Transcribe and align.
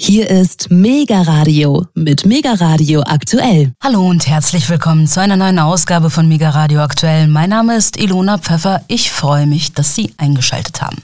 Hier 0.00 0.30
ist 0.30 0.70
Mega 0.70 1.22
Radio 1.22 1.86
mit 1.92 2.24
Mega 2.24 2.52
Radio 2.54 3.02
aktuell. 3.02 3.72
Hallo 3.82 4.08
und 4.08 4.28
herzlich 4.28 4.70
willkommen 4.70 5.08
zu 5.08 5.20
einer 5.20 5.34
neuen 5.34 5.58
Ausgabe 5.58 6.08
von 6.08 6.28
Mega 6.28 6.50
Radio 6.50 6.82
aktuell. 6.82 7.26
Mein 7.26 7.50
Name 7.50 7.76
ist 7.76 7.96
Ilona 7.96 8.38
Pfeffer. 8.38 8.84
Ich 8.86 9.10
freue 9.10 9.48
mich, 9.48 9.72
dass 9.72 9.96
Sie 9.96 10.14
eingeschaltet 10.16 10.80
haben. 10.82 11.02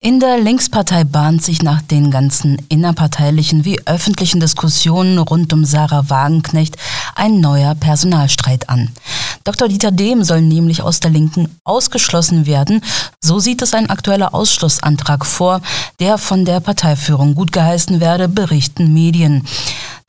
In 0.00 0.20
der 0.20 0.38
Linkspartei 0.38 1.02
bahnt 1.02 1.42
sich 1.42 1.60
nach 1.60 1.82
den 1.82 2.12
ganzen 2.12 2.56
innerparteilichen 2.68 3.64
wie 3.64 3.84
öffentlichen 3.84 4.38
Diskussionen 4.38 5.18
rund 5.18 5.52
um 5.52 5.64
Sarah 5.64 6.08
Wagenknecht 6.08 6.76
ein 7.16 7.40
neuer 7.40 7.74
Personalstreit 7.74 8.68
an. 8.68 8.90
Dr. 9.42 9.66
Dieter 9.66 9.90
Dehm 9.90 10.22
soll 10.22 10.42
nämlich 10.42 10.82
aus 10.82 11.00
der 11.00 11.10
Linken 11.10 11.48
ausgeschlossen 11.64 12.46
werden. 12.46 12.80
So 13.20 13.40
sieht 13.40 13.60
es 13.60 13.74
ein 13.74 13.90
aktueller 13.90 14.34
Ausschlussantrag 14.34 15.26
vor, 15.26 15.62
der 15.98 16.16
von 16.16 16.44
der 16.44 16.60
Parteiführung 16.60 17.34
gut 17.34 17.50
geheißen 17.50 17.98
werde, 17.98 18.28
berichten 18.28 18.94
Medien. 18.94 19.42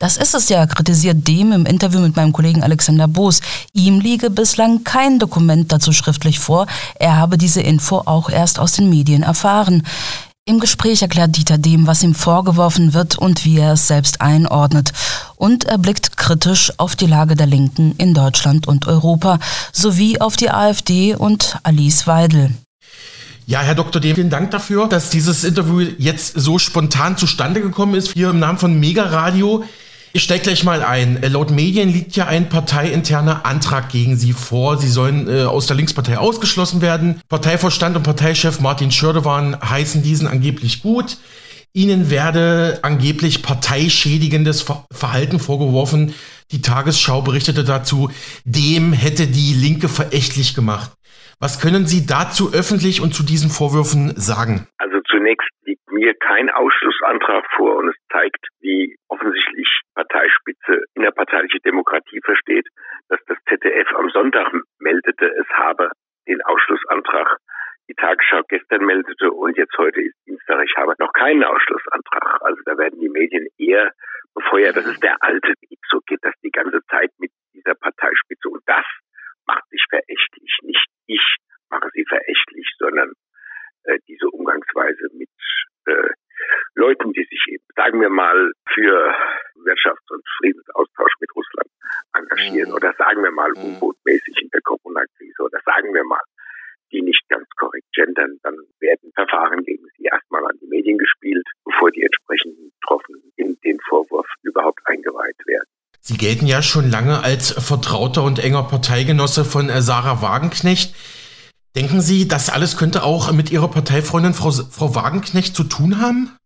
Das 0.00 0.16
ist 0.16 0.34
es 0.34 0.48
ja, 0.48 0.66
kritisiert 0.66 1.28
Dehm 1.28 1.52
im 1.52 1.66
Interview 1.66 2.00
mit 2.00 2.16
meinem 2.16 2.32
Kollegen 2.32 2.62
Alexander 2.62 3.06
Boos. 3.06 3.42
Ihm 3.74 4.00
liege 4.00 4.30
bislang 4.30 4.82
kein 4.82 5.18
Dokument 5.18 5.70
dazu 5.72 5.92
schriftlich 5.92 6.38
vor. 6.38 6.66
Er 6.94 7.18
habe 7.18 7.36
diese 7.36 7.60
Info 7.60 7.98
auch 8.06 8.30
erst 8.30 8.58
aus 8.58 8.72
den 8.72 8.88
Medien 8.88 9.22
erfahren. 9.22 9.79
Im 10.46 10.58
Gespräch 10.58 11.02
erklärt 11.02 11.36
Dieter 11.36 11.58
Dehm, 11.58 11.86
was 11.86 12.02
ihm 12.02 12.14
vorgeworfen 12.14 12.92
wird 12.92 13.16
und 13.16 13.44
wie 13.44 13.58
er 13.58 13.74
es 13.74 13.86
selbst 13.86 14.20
einordnet. 14.20 14.92
Und 15.36 15.64
er 15.64 15.78
blickt 15.78 16.16
kritisch 16.16 16.72
auf 16.76 16.96
die 16.96 17.06
Lage 17.06 17.36
der 17.36 17.46
Linken 17.46 17.94
in 17.98 18.14
Deutschland 18.14 18.66
und 18.66 18.88
Europa 18.88 19.38
sowie 19.72 20.20
auf 20.20 20.36
die 20.36 20.50
AfD 20.50 21.14
und 21.14 21.58
Alice 21.62 22.06
Weidel. 22.06 22.52
Ja, 23.46 23.60
Herr 23.60 23.74
Dr. 23.74 24.00
Dehm, 24.00 24.16
vielen 24.16 24.30
Dank 24.30 24.50
dafür, 24.50 24.88
dass 24.88 25.10
dieses 25.10 25.44
Interview 25.44 25.80
jetzt 25.98 26.34
so 26.34 26.58
spontan 26.58 27.16
zustande 27.16 27.60
gekommen 27.60 27.94
ist. 27.94 28.12
Hier 28.12 28.30
im 28.30 28.38
Namen 28.38 28.58
von 28.58 28.78
Mega 28.78 29.04
Radio. 29.04 29.64
Ich 30.12 30.24
steige 30.24 30.42
gleich 30.42 30.64
mal 30.64 30.82
ein. 30.82 31.22
Äh, 31.22 31.28
laut 31.28 31.50
Medien 31.50 31.92
liegt 31.92 32.16
ja 32.16 32.26
ein 32.26 32.48
parteiinterner 32.48 33.46
Antrag 33.46 33.90
gegen 33.90 34.16
Sie 34.16 34.32
vor. 34.32 34.76
Sie 34.76 34.88
sollen 34.88 35.28
äh, 35.28 35.44
aus 35.44 35.66
der 35.66 35.76
Linkspartei 35.76 36.18
ausgeschlossen 36.18 36.80
werden. 36.80 37.20
Parteivorstand 37.28 37.96
und 37.96 38.02
Parteichef 38.02 38.60
Martin 38.60 38.90
Schürdewan 38.90 39.56
heißen 39.60 40.02
diesen 40.02 40.26
angeblich 40.26 40.82
gut. 40.82 41.18
Ihnen 41.72 42.10
werde 42.10 42.80
angeblich 42.82 43.42
parteischädigendes 43.42 44.64
Verhalten 44.90 45.38
vorgeworfen. 45.38 46.14
Die 46.50 46.62
Tagesschau 46.62 47.22
berichtete 47.22 47.62
dazu, 47.62 48.10
dem 48.44 48.92
hätte 48.92 49.28
die 49.28 49.54
Linke 49.54 49.88
verächtlich 49.88 50.54
gemacht. 50.54 50.90
Was 51.40 51.56
können 51.56 51.88
Sie 51.88 52.04
dazu 52.04 52.52
öffentlich 52.52 53.00
und 53.00 53.16
zu 53.16 53.24
diesen 53.24 53.48
Vorwürfen 53.48 54.12
sagen? 54.12 54.68
Also 54.76 55.00
zunächst 55.08 55.48
liegt 55.64 55.88
mir 55.88 56.12
kein 56.12 56.50
Ausschlussantrag 56.50 57.48
vor 57.56 57.80
und 57.80 57.88
es 57.88 57.96
zeigt, 58.12 58.44
wie 58.60 58.94
offensichtlich 59.08 59.64
Parteispitze 59.94 60.84
innerparteiliche 60.92 61.56
Demokratie 61.64 62.20
versteht, 62.22 62.68
dass 63.08 63.20
das 63.24 63.38
ZDF 63.48 63.88
am 63.96 64.10
Sonntag 64.10 64.52
meldete, 64.80 65.32
es 65.32 65.48
habe 65.56 65.88
den 66.28 66.42
Ausschlussantrag 66.42 67.38
die 67.88 67.94
Tagesschau 67.94 68.42
gestern 68.46 68.84
meldete 68.84 69.32
und 69.32 69.56
jetzt 69.56 69.76
heute 69.78 70.02
ist 70.02 70.14
Dienstag, 70.26 70.62
ich 70.62 70.76
habe 70.76 70.92
noch 70.98 71.12
keinen 71.14 71.42
Ausschlussantrag. 71.42 72.36
Also 72.42 72.60
da 72.66 72.76
werden 72.76 73.00
die 73.00 73.08
Medien 73.08 73.48
eher 73.56 73.90
befeuert. 74.34 74.76
Das 74.76 74.86
ist 74.86 75.02
der 75.02 75.16
alte 75.20 75.54
Weg. 75.64 75.78
So 75.88 76.00
geht 76.06 76.20
das 76.20 76.34
die 76.44 76.52
ganze 76.52 76.84
Zeit 76.90 77.10
mit 77.18 77.32
dieser 77.54 77.74
Parteispitze. 77.74 78.46
Und 78.50 78.60
das 78.66 78.84
macht 79.46 79.66
sich 79.70 79.82
verächtlich. 79.88 80.58
Nicht 80.62 80.86
ich 81.10 81.36
mache 81.70 81.88
sie 81.94 82.04
verächtlich, 82.08 82.66
sondern 82.78 83.12
äh, 83.84 83.98
diese 84.08 84.28
Umgangsweise 84.28 85.08
mit 85.12 85.30
äh, 85.86 86.10
Leuten, 86.74 87.12
die 87.12 87.24
sich 87.24 87.44
eben, 87.48 87.64
sagen 87.76 88.00
wir 88.00 88.10
mal, 88.10 88.52
für 88.72 89.14
Wirtschafts- 89.64 90.10
und 90.10 90.24
Friedensaustausch 90.38 91.14
mit 91.20 91.30
Russland 91.34 91.70
engagieren 92.14 92.70
mhm. 92.70 92.76
oder 92.76 92.94
sagen 92.96 93.22
wir 93.22 93.30
mal 93.30 93.50
mhm. 93.50 93.76
U-Boot-mäßig 93.76 94.42
in 94.42 94.50
der 94.50 94.60
Corona-Krise 94.62 95.42
oder 95.42 95.60
sagen 95.64 95.92
wir 95.92 96.04
mal, 96.04 96.22
die 96.92 97.02
nicht 97.02 97.22
ganz 97.28 97.46
korrekt 97.56 97.86
gendern, 97.94 98.38
dann 98.42 98.56
werden 98.80 99.12
Verfahren 99.14 99.62
gegen 99.64 99.84
sie 99.96 100.04
erstmal 100.04 100.44
an 100.44 100.58
die 100.60 100.66
Medien 100.66 100.98
gespielt, 100.98 101.46
bevor 101.64 101.90
die 101.92 102.02
entsprechenden 102.02 102.72
Betroffenen 102.80 103.32
in 103.36 103.56
den 103.64 103.78
Vorwurf 103.88 104.26
überhaupt 104.42 104.80
eingeweiht 104.86 105.38
werden. 105.46 105.68
Sie 106.02 106.16
gelten 106.16 106.46
ja 106.46 106.62
schon 106.62 106.90
lange 106.90 107.22
als 107.22 107.52
vertrauter 107.52 108.24
und 108.24 108.38
enger 108.38 108.62
Parteigenosse 108.62 109.44
von 109.44 109.68
äh, 109.68 109.82
Sarah 109.82 110.22
Wagenknecht. 110.22 110.96
Denken 111.90 112.06
Sie, 112.06 112.28
das 112.28 112.54
alles 112.54 112.78
könnte 112.78 113.02
auch 113.02 113.32
mit 113.32 113.50
Ihrer 113.50 113.66
Parteifreundin 113.66 114.32
Frau, 114.32 114.50
Frau 114.50 114.94
Wagenknecht 114.94 115.56
zu 115.56 115.64
tun 115.64 116.00
haben? 116.00 116.38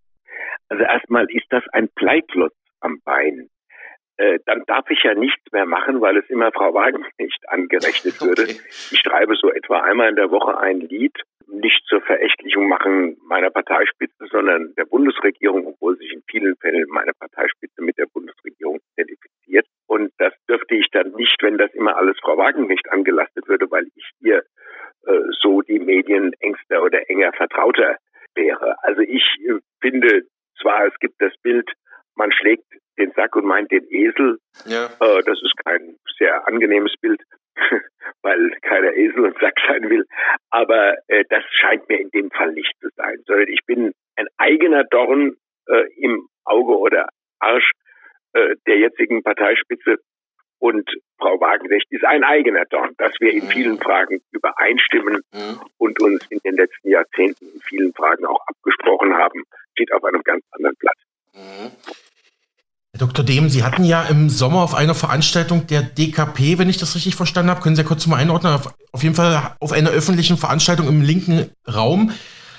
Also 0.71 0.85
erstmal 0.85 1.27
ist 1.29 1.45
das 1.51 1.63
ein 1.75 1.89
Bleiklotz 1.95 2.55
am 2.81 3.03
Bein. 3.05 3.51
Äh, 4.17 4.39
dann 4.47 4.63
darf 4.67 4.89
ich 4.89 5.03
ja 5.05 5.13
nichts 5.13 5.45
mehr 5.53 5.67
machen, 5.67 6.01
weil 6.01 6.17
es 6.17 6.25
immer 6.31 6.51
Frau 6.51 6.73
Wagenknecht 6.73 7.47
angerechnet 7.49 8.19
würde. 8.23 8.45
Okay. 8.45 8.57
Ich 8.91 9.01
schreibe 9.01 9.35
so 9.37 9.53
etwa 9.53 9.83
einmal 9.83 10.09
in 10.09 10.17
der 10.17 10.31
Woche 10.31 10.57
ein 10.57 10.81
Lied, 10.81 11.13
nicht 11.47 11.85
zur 11.89 12.01
Verächtlichung 12.01 12.67
machen 12.67 13.19
meiner 13.29 13.51
Parteispitze, 13.51 14.25
sondern 14.31 14.73
der 14.79 14.87
Bundesregierung, 14.87 15.67
obwohl 15.67 15.99
sich 15.99 16.11
in 16.11 16.23
vielen 16.27 16.57
Fällen 16.57 16.87
meine 16.89 17.13
Parteispitze 17.13 17.83
mit 17.83 17.99
der 17.99 18.07
Bundesregierung 18.07 18.81
identifiziert. 18.97 19.67
Und 19.87 20.11
das 20.17 20.33
dürfte 20.49 20.75
ich 20.75 20.87
dann 20.91 21.13
nicht, 21.13 21.37
wenn 21.43 21.59
das 21.59 21.75
immer 21.75 21.99
alles 21.99 22.17
Frau 22.23 22.39
Wagenknecht 22.39 22.91
angelastet 22.91 23.47
würde, 23.47 23.71
weil 23.71 23.85
ich 23.95 24.11
ihr 24.21 24.43
so 25.41 25.63
die 25.63 25.79
Medien 25.79 26.33
engster 26.41 26.83
oder 26.83 27.09
enger 27.09 27.33
vertrauter 27.33 27.97
wäre. 28.35 28.77
Also 28.83 29.03
ich 29.03 29.25
äh, 29.47 29.59
finde 29.81 30.23
zwar, 30.61 30.87
es 30.87 30.99
gibt 31.01 31.21
das 31.21 31.33
Bild, 31.43 31.71
man 32.17 32.33
schlägt 32.33 32.65
den 32.99 33.13
Sack 33.13 33.35
und 33.37 33.45
meint 33.45 33.71
den 33.71 33.85
Esel. 33.91 34.39
Ja. 34.67 34.87
Äh, 34.87 35.23
das 35.25 35.41
ist 35.43 35.55
kein 35.65 35.97
sehr 36.19 36.47
angenehmes 36.47 36.95
Bild, 37.01 37.21
weil 38.23 38.51
keiner 38.63 38.93
Esel 38.93 39.27
und 39.27 39.39
Sack 39.41 39.55
sein 39.67 39.89
will. 39.91 40.05
Aber 40.51 40.97
äh, 41.09 41.25
das 41.29 41.43
scheint 41.51 41.89
mir 41.89 42.01
in 42.01 42.11
dem 42.11 42.31
Fall 42.31 42.53
nicht 42.53 42.73
zu 42.81 42.89
sein, 42.97 43.17
sondern 43.27 43.49
ich 43.49 43.61
bin 43.67 43.93
ein 44.17 44.27
eigener 44.37 44.85
Dorn 44.85 45.37
äh, 45.67 45.85
im 45.97 46.29
Auge 46.45 46.79
oder 46.79 47.09
Arsch 47.41 47.73
äh, 48.33 48.57
der 48.67 48.79
jetzigen 48.79 49.23
Parteispitze 49.23 49.97
und 50.59 50.89
Frau 51.19 51.39
Wagenknecht 51.41 51.87
ist 51.91 52.05
ein 52.05 52.25
eigener 52.25 52.65
Dorn, 52.65 52.95
dass 52.97 53.13
wir 53.21 53.33
in 53.33 53.43
vielen 53.43 53.79
Fragen 53.79 54.21
übereinstimmen 54.45 55.21
mhm. 55.33 55.61
und 55.79 56.01
uns 56.01 56.23
in 56.31 56.39
den 56.45 56.57
letzten 56.57 56.91
Jahrzehnten 56.91 57.47
in 57.47 57.61
vielen 57.63 57.93
Fragen 57.95 58.27
auch 58.27 58.41
abgesprochen 58.47 59.15
haben, 59.15 59.43
steht 59.73 59.93
auf 59.93 60.05
einem 60.05 60.23
ganz 60.23 60.45
anderen 60.53 60.77
Blatt. 60.77 60.97
Mhm. 61.35 61.71
Herr 62.93 63.01
Dr. 63.01 63.25
Dehm, 63.25 63.49
Sie 63.49 63.65
hatten 63.65 63.83
ja 63.83 64.05
im 64.05 64.29
Sommer 64.29 64.63
auf 64.63 64.75
einer 64.75 64.95
Veranstaltung 64.95 65.67
der 65.67 65.83
DKP, 65.83 66.59
wenn 66.59 66.69
ich 66.69 66.77
das 66.77 66.95
richtig 66.95 67.17
verstanden 67.17 67.51
habe, 67.51 67.61
können 67.61 67.75
Sie 67.75 67.83
ja 67.83 67.89
kurz 67.89 68.07
mal 68.07 68.19
einordnen, 68.19 68.55
auf, 68.55 68.73
auf 68.93 69.03
jeden 69.03 69.17
Fall 69.17 69.57
auf 69.59 69.73
einer 69.73 69.91
öffentlichen 69.91 70.37
Veranstaltung 70.37 70.87
im 70.87 71.03
linken 71.03 71.51
Raum, 71.67 72.13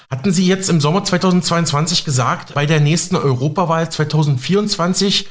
hatten 0.10 0.32
Sie 0.32 0.46
jetzt 0.46 0.70
im 0.70 0.82
Sommer 0.82 1.06
2022 1.06 2.04
gesagt, 2.04 2.54
bei 2.54 2.66
der 2.66 2.82
nächsten 2.82 3.16
Europawahl 3.16 3.90
2024 3.90 5.30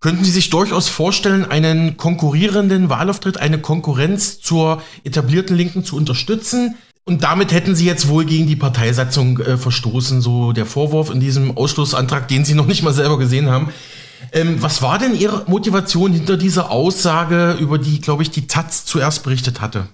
Könnten 0.00 0.24
Sie 0.24 0.30
sich 0.30 0.48
durchaus 0.48 0.88
vorstellen, 0.88 1.44
einen 1.44 1.98
konkurrierenden 1.98 2.88
Wahlauftritt, 2.88 3.36
eine 3.36 3.58
Konkurrenz 3.58 4.40
zur 4.40 4.82
etablierten 5.04 5.54
Linken 5.54 5.84
zu 5.84 5.94
unterstützen? 5.94 6.76
Und 7.04 7.22
damit 7.22 7.52
hätten 7.52 7.74
Sie 7.74 7.84
jetzt 7.84 8.08
wohl 8.08 8.24
gegen 8.24 8.46
die 8.46 8.56
Parteisatzung 8.56 9.40
äh, 9.40 9.58
verstoßen, 9.58 10.22
so 10.22 10.52
der 10.52 10.64
Vorwurf 10.64 11.10
in 11.10 11.20
diesem 11.20 11.54
Ausschlussantrag, 11.54 12.28
den 12.28 12.46
Sie 12.46 12.54
noch 12.54 12.66
nicht 12.66 12.82
mal 12.82 12.94
selber 12.94 13.18
gesehen 13.18 13.50
haben. 13.50 13.74
Ähm, 14.32 14.62
was 14.62 14.80
war 14.80 14.98
denn 14.98 15.14
Ihre 15.14 15.44
Motivation 15.48 16.12
hinter 16.12 16.38
dieser 16.38 16.70
Aussage, 16.70 17.58
über 17.60 17.76
die, 17.76 18.00
glaube 18.00 18.22
ich, 18.22 18.30
die 18.30 18.46
Taz 18.46 18.86
zuerst 18.86 19.22
berichtet 19.22 19.60
hatte? 19.60 19.88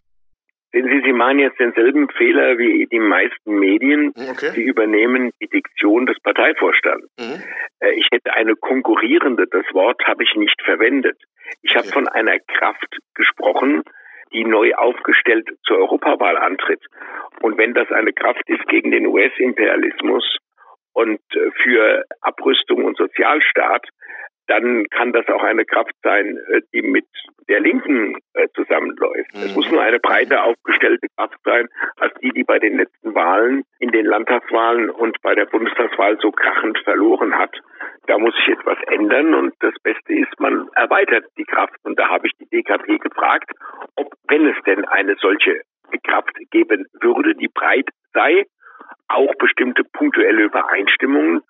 Sehen 0.77 0.89
Sie, 0.91 1.01
Sie 1.07 1.13
machen 1.15 1.39
jetzt 1.39 1.59
denselben 1.59 2.07
Fehler 2.11 2.59
wie 2.59 2.87
die 2.87 2.99
meisten 2.99 3.59
Medien. 3.59 4.13
Okay. 4.15 4.51
Sie 4.51 4.61
übernehmen 4.61 5.33
die 5.41 5.49
Diktion 5.49 6.05
des 6.05 6.21
Parteivorstands. 6.21 7.09
Mhm. 7.19 7.43
Äh, 7.81 7.93
ich 7.93 8.07
hätte 8.13 8.35
eine 8.35 8.57
konkurrierende, 8.57 9.47
das 9.47 9.65
Wort 9.73 10.03
habe 10.05 10.23
ich 10.23 10.35
nicht 10.35 10.61
verwendet. 10.63 11.17
Ich 11.63 11.71
okay. 11.71 11.79
habe 11.79 11.89
von 11.89 12.09
einer 12.09 12.39
Kraft 12.41 12.99
gesprochen, 13.15 13.85
die 14.35 14.45
neu 14.45 14.75
aufgestellt 14.75 15.49
zur 15.67 15.79
Europawahl 15.79 16.37
antritt. 16.37 16.85
Und 17.41 17.57
wenn 17.57 17.73
das 17.73 17.91
eine 17.91 18.13
Kraft 18.13 18.47
ist 18.47 18.69
gegen 18.69 18.91
den 18.91 19.07
US-Imperialismus 19.07 20.37
und 20.93 21.21
äh, 21.33 21.51
für 21.63 22.05
Abrüstung 22.21 22.85
und 22.85 22.99
Sozialstaat, 22.99 23.89
dann 24.47 24.87
kann 24.91 25.13
das 25.13 25.27
auch 25.29 25.43
eine 25.43 25.65
Kraft 25.65 25.95
sein, 26.03 26.39
äh, 26.53 26.61
die 26.73 26.83
mit 26.83 27.07
der 27.49 27.61
Linken 27.61 28.17
äh, 28.35 28.49
zusammenläuft. 28.55 29.31
Es 29.35 29.55
muss 29.55 29.71
nur 29.71 29.83
eine 29.83 29.99
breiter 29.99 30.45
aufgestellte 30.45 31.07
Kraft 31.17 31.39
sein, 31.45 31.69
als 31.97 32.13
die, 32.21 32.31
die 32.31 32.45
bei 32.45 32.59
den 32.59 32.77
letzten 32.77 33.15
Wahlen, 33.15 33.65
in 33.79 33.91
den 33.91 34.07
Landtagswahlen 34.07 34.91
und 34.91 35.21
bei 35.23 35.35
der 35.35 35.47
Bundestagswahl 35.47 36.19
so 36.21 36.33
krachend 36.33 36.79
verloren 36.85 37.39
hat. 37.39 37.55
Da 38.07 38.19
muss 38.19 38.35
sich 38.37 38.49
etwas 38.49 38.79
ändern 38.87 39.35
und 39.35 39.55
das 39.61 39.75
Beste 39.83 40.15
ist, 40.15 40.39
man 40.39 40.69
erweitert 40.75 41.25
die 41.37 41.45
Kraft. 41.45 41.77
Und 41.85 41.99
da 41.99 42.09
habe 42.09 42.27
ich 42.27 42.33
die 42.39 42.47
DKP 42.47 42.99
gefragt, 42.99 43.51
ob, 43.97 44.13
wenn 44.29 44.47
es 44.47 44.57
denn 44.65 44.85
eine 44.85 45.17
solche 45.21 45.61
Kraft 46.05 46.37
geben 46.51 46.87
würde, 47.01 47.35
die 47.35 47.49
breit 47.49 47.89
sei, 48.13 48.45
auch 49.09 49.35
bestimmte 49.39 49.83
punktuelle 49.85 50.45
Übereinstimmungen 50.45 51.43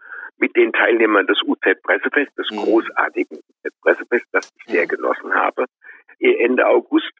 mit 0.46 0.56
den 0.56 0.72
Teilnehmern 0.72 1.26
des 1.26 1.42
UZ-Pressefest, 1.42 2.38
des 2.38 2.50
mhm. 2.52 2.58
großartigen 2.58 3.38
UZ-Pressefest, 3.38 4.26
das 4.32 4.52
ich 4.56 4.72
sehr 4.72 4.86
genossen 4.86 5.34
habe, 5.34 5.64
Ende 6.20 6.66
August 6.68 7.10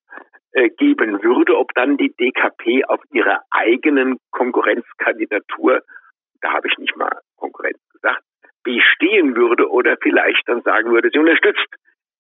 äh, 0.53 0.71
geben 0.71 1.23
würde, 1.23 1.59
ob 1.59 1.75
dann 1.75 1.97
die 1.97 2.15
DKP 2.15 2.85
auf 2.85 3.01
ihrer 3.13 3.43
eigenen 3.51 4.19
Konkurrenzkandidatur, 4.31 5.83
da 6.41 6.53
habe 6.53 6.69
ich 6.69 6.79
nicht 6.79 6.97
mal 6.97 7.19
Konkurrenz 7.37 7.79
gesagt, 7.93 8.23
bestehen 8.63 9.35
würde 9.35 9.69
oder 9.71 9.97
vielleicht 10.01 10.43
dann 10.47 10.63
sagen 10.63 10.93
würde, 10.93 11.11
sie 11.13 11.19
unterstützt 11.19 11.67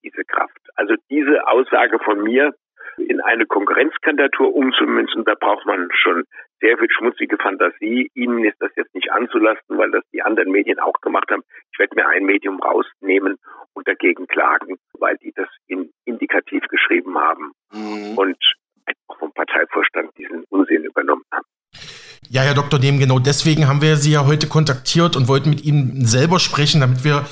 diese 0.03 0.25
Kraft. 0.25 0.61
Also 0.75 0.95
diese 1.09 1.47
Aussage 1.47 1.99
von 2.01 2.23
mir 2.23 2.53
in 2.99 3.21
eine 3.21 3.47
Konkurrenzkandidatur 3.47 4.55
umzumünzen, 4.55 5.25
da 5.25 5.35
braucht 5.39 5.67
man 5.67 5.89
schon 5.93 6.25
sehr 6.61 6.79
viel 6.79 6.89
schmutzige 6.91 7.37
Fantasie. 7.37 8.11
Ihnen 8.15 8.45
ist 8.45 8.57
das 8.61 8.71
jetzt 8.77 8.95
nicht 8.95 9.13
anzulasten, 9.13 9.79
weil 9.79 9.91
das 9.91 10.03
die 10.13 10.23
anderen 10.23 10.51
Medien 10.51 10.79
auch 10.79 11.01
gemacht 11.03 11.31
haben. 11.31 11.43
Ich 11.73 11.79
werde 11.79 11.95
mir 11.95 12.09
ein 12.09 12.25
Medium 12.25 12.61
rausnehmen 12.61 13.37
und 13.75 13.87
dagegen 13.87 14.27
klagen, 14.27 14.77
weil 14.95 15.17
die 15.19 15.33
das 15.35 15.49
in 15.67 15.91
indikativ 16.05 16.65
geschrieben 16.69 17.19
haben 17.19 17.53
mhm. 17.73 18.17
und 18.17 18.39
auch 19.09 19.19
vom 19.19 19.33
Parteivorstand 19.33 20.11
diesen 20.17 20.45
Unsinn 20.49 20.85
übernommen 20.85 21.25
haben. 21.33 21.47
Ja, 22.29 22.43
Herr 22.43 22.55
Dr. 22.55 22.81
Dem, 22.81 22.99
genau 22.99 23.19
deswegen 23.19 23.69
haben 23.69 23.83
wir 23.83 23.97
Sie 23.97 24.13
ja 24.13 24.27
heute 24.27 24.49
kontaktiert 24.49 25.17
und 25.17 25.29
wollten 25.29 25.51
mit 25.51 25.65
Ihnen 25.65 26.07
selber 26.07 26.39
sprechen, 26.39 26.81
damit 26.81 27.05
wir 27.05 27.27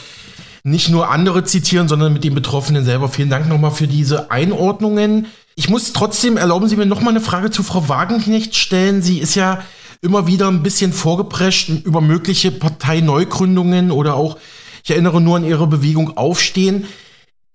nicht 0.62 0.90
nur 0.90 1.10
andere 1.10 1.44
zitieren, 1.44 1.88
sondern 1.88 2.12
mit 2.12 2.24
den 2.24 2.34
Betroffenen 2.34 2.84
selber. 2.84 3.08
Vielen 3.08 3.30
Dank 3.30 3.48
nochmal 3.48 3.70
für 3.70 3.86
diese 3.86 4.30
Einordnungen. 4.30 5.26
Ich 5.56 5.68
muss 5.68 5.92
trotzdem, 5.92 6.36
erlauben 6.36 6.66
Sie 6.66 6.76
mir 6.76 6.86
nochmal 6.86 7.10
eine 7.10 7.20
Frage 7.20 7.50
zu 7.50 7.62
Frau 7.62 7.88
Wagenknecht 7.88 8.56
stellen. 8.56 9.02
Sie 9.02 9.20
ist 9.20 9.36
ja 9.36 9.62
immer 10.02 10.26
wieder 10.26 10.48
ein 10.48 10.62
bisschen 10.62 10.92
vorgeprescht 10.92 11.70
über 11.86 12.00
mögliche 12.00 12.50
Parteineugründungen 12.50 13.90
oder 13.90 14.14
auch, 14.14 14.38
ich 14.82 14.90
erinnere 14.90 15.20
nur 15.20 15.36
an 15.36 15.44
Ihre 15.44 15.66
Bewegung 15.66 16.16
Aufstehen. 16.16 16.86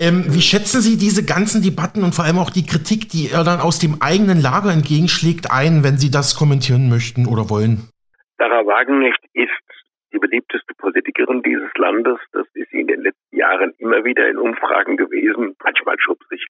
Ähm, 0.01 0.23
wie 0.29 0.41
schätzen 0.41 0.79
Sie 0.79 0.97
diese 0.97 1.25
ganzen 1.25 1.61
Debatten 1.61 2.03
und 2.03 2.15
vor 2.15 2.23
allem 2.23 2.39
auch 2.39 2.49
die 2.49 2.65
Kritik, 2.65 3.09
die 3.09 3.29
er 3.31 3.43
dann 3.43 3.59
aus 3.59 3.79
dem 3.79 4.01
eigenen 4.01 4.41
Lager 4.41 4.71
entgegenschlägt, 4.71 5.51
ein, 5.51 5.83
wenn 5.83 5.97
Sie 5.97 6.09
das 6.09 6.35
kommentieren 6.35 6.87
möchten 6.87 7.27
oder 7.27 7.49
wollen? 7.49 7.89
Sarah 8.37 8.65
Wagenknecht 8.65 9.19
ist 9.33 9.51
die 10.13 10.19
beliebteste 10.19 10.73
Politikerin 10.77 11.43
dieses 11.43 11.69
Landes. 11.75 12.17
Das 12.31 12.47
ist 12.53 12.71
sie 12.71 12.79
in 12.79 12.87
den 12.87 13.01
letzten 13.01 13.35
Jahren 13.35 13.73
immer 13.77 14.05
wieder 14.05 14.27
in 14.29 14.37
Umfragen 14.37 14.95
gewesen. 14.95 15.55
Manchmal 15.61 15.97
schob 15.99 16.19
sich 16.29 16.45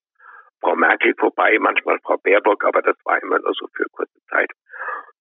Frau 0.62 0.76
Merkel 0.76 1.14
vorbei, 1.18 1.58
manchmal 1.60 2.00
Frau 2.00 2.18
Baerbock, 2.18 2.64
aber 2.66 2.82
das 2.82 2.96
war 3.06 3.22
immer 3.22 3.40
nur 3.40 3.54
so 3.54 3.68
für 3.74 3.86
kurze 3.92 4.20
Zeit. 4.30 4.52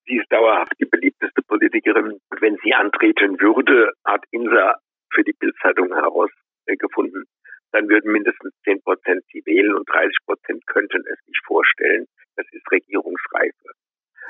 Sie 0.07 0.17
ist 0.17 0.31
dauerhaft 0.33 0.73
die 0.81 0.87
beliebteste 0.87 1.43
Politikerin. 1.43 2.13
Und 2.31 2.41
wenn 2.41 2.57
sie 2.65 2.75
antreten 2.75 3.39
würde, 3.41 3.93
hat 4.05 4.25
Insa 4.31 4.77
für 5.13 5.23
die 5.23 5.35
Bildzeitung 5.39 5.93
herausgefunden, 5.93 7.25
dann 7.73 7.89
würden 7.89 8.13
mindestens 8.13 8.55
10 8.65 8.83
Prozent 8.83 9.25
sie 9.31 9.43
wählen 9.45 9.75
und 9.75 9.89
30 9.89 10.17
Prozent 10.25 10.67
könnten 10.67 11.05
es 11.07 11.19
sich 11.27 11.39
vorstellen. 11.47 12.07
Das 12.37 12.47
ist 12.53 12.71
Regierungsreife. 12.71 13.69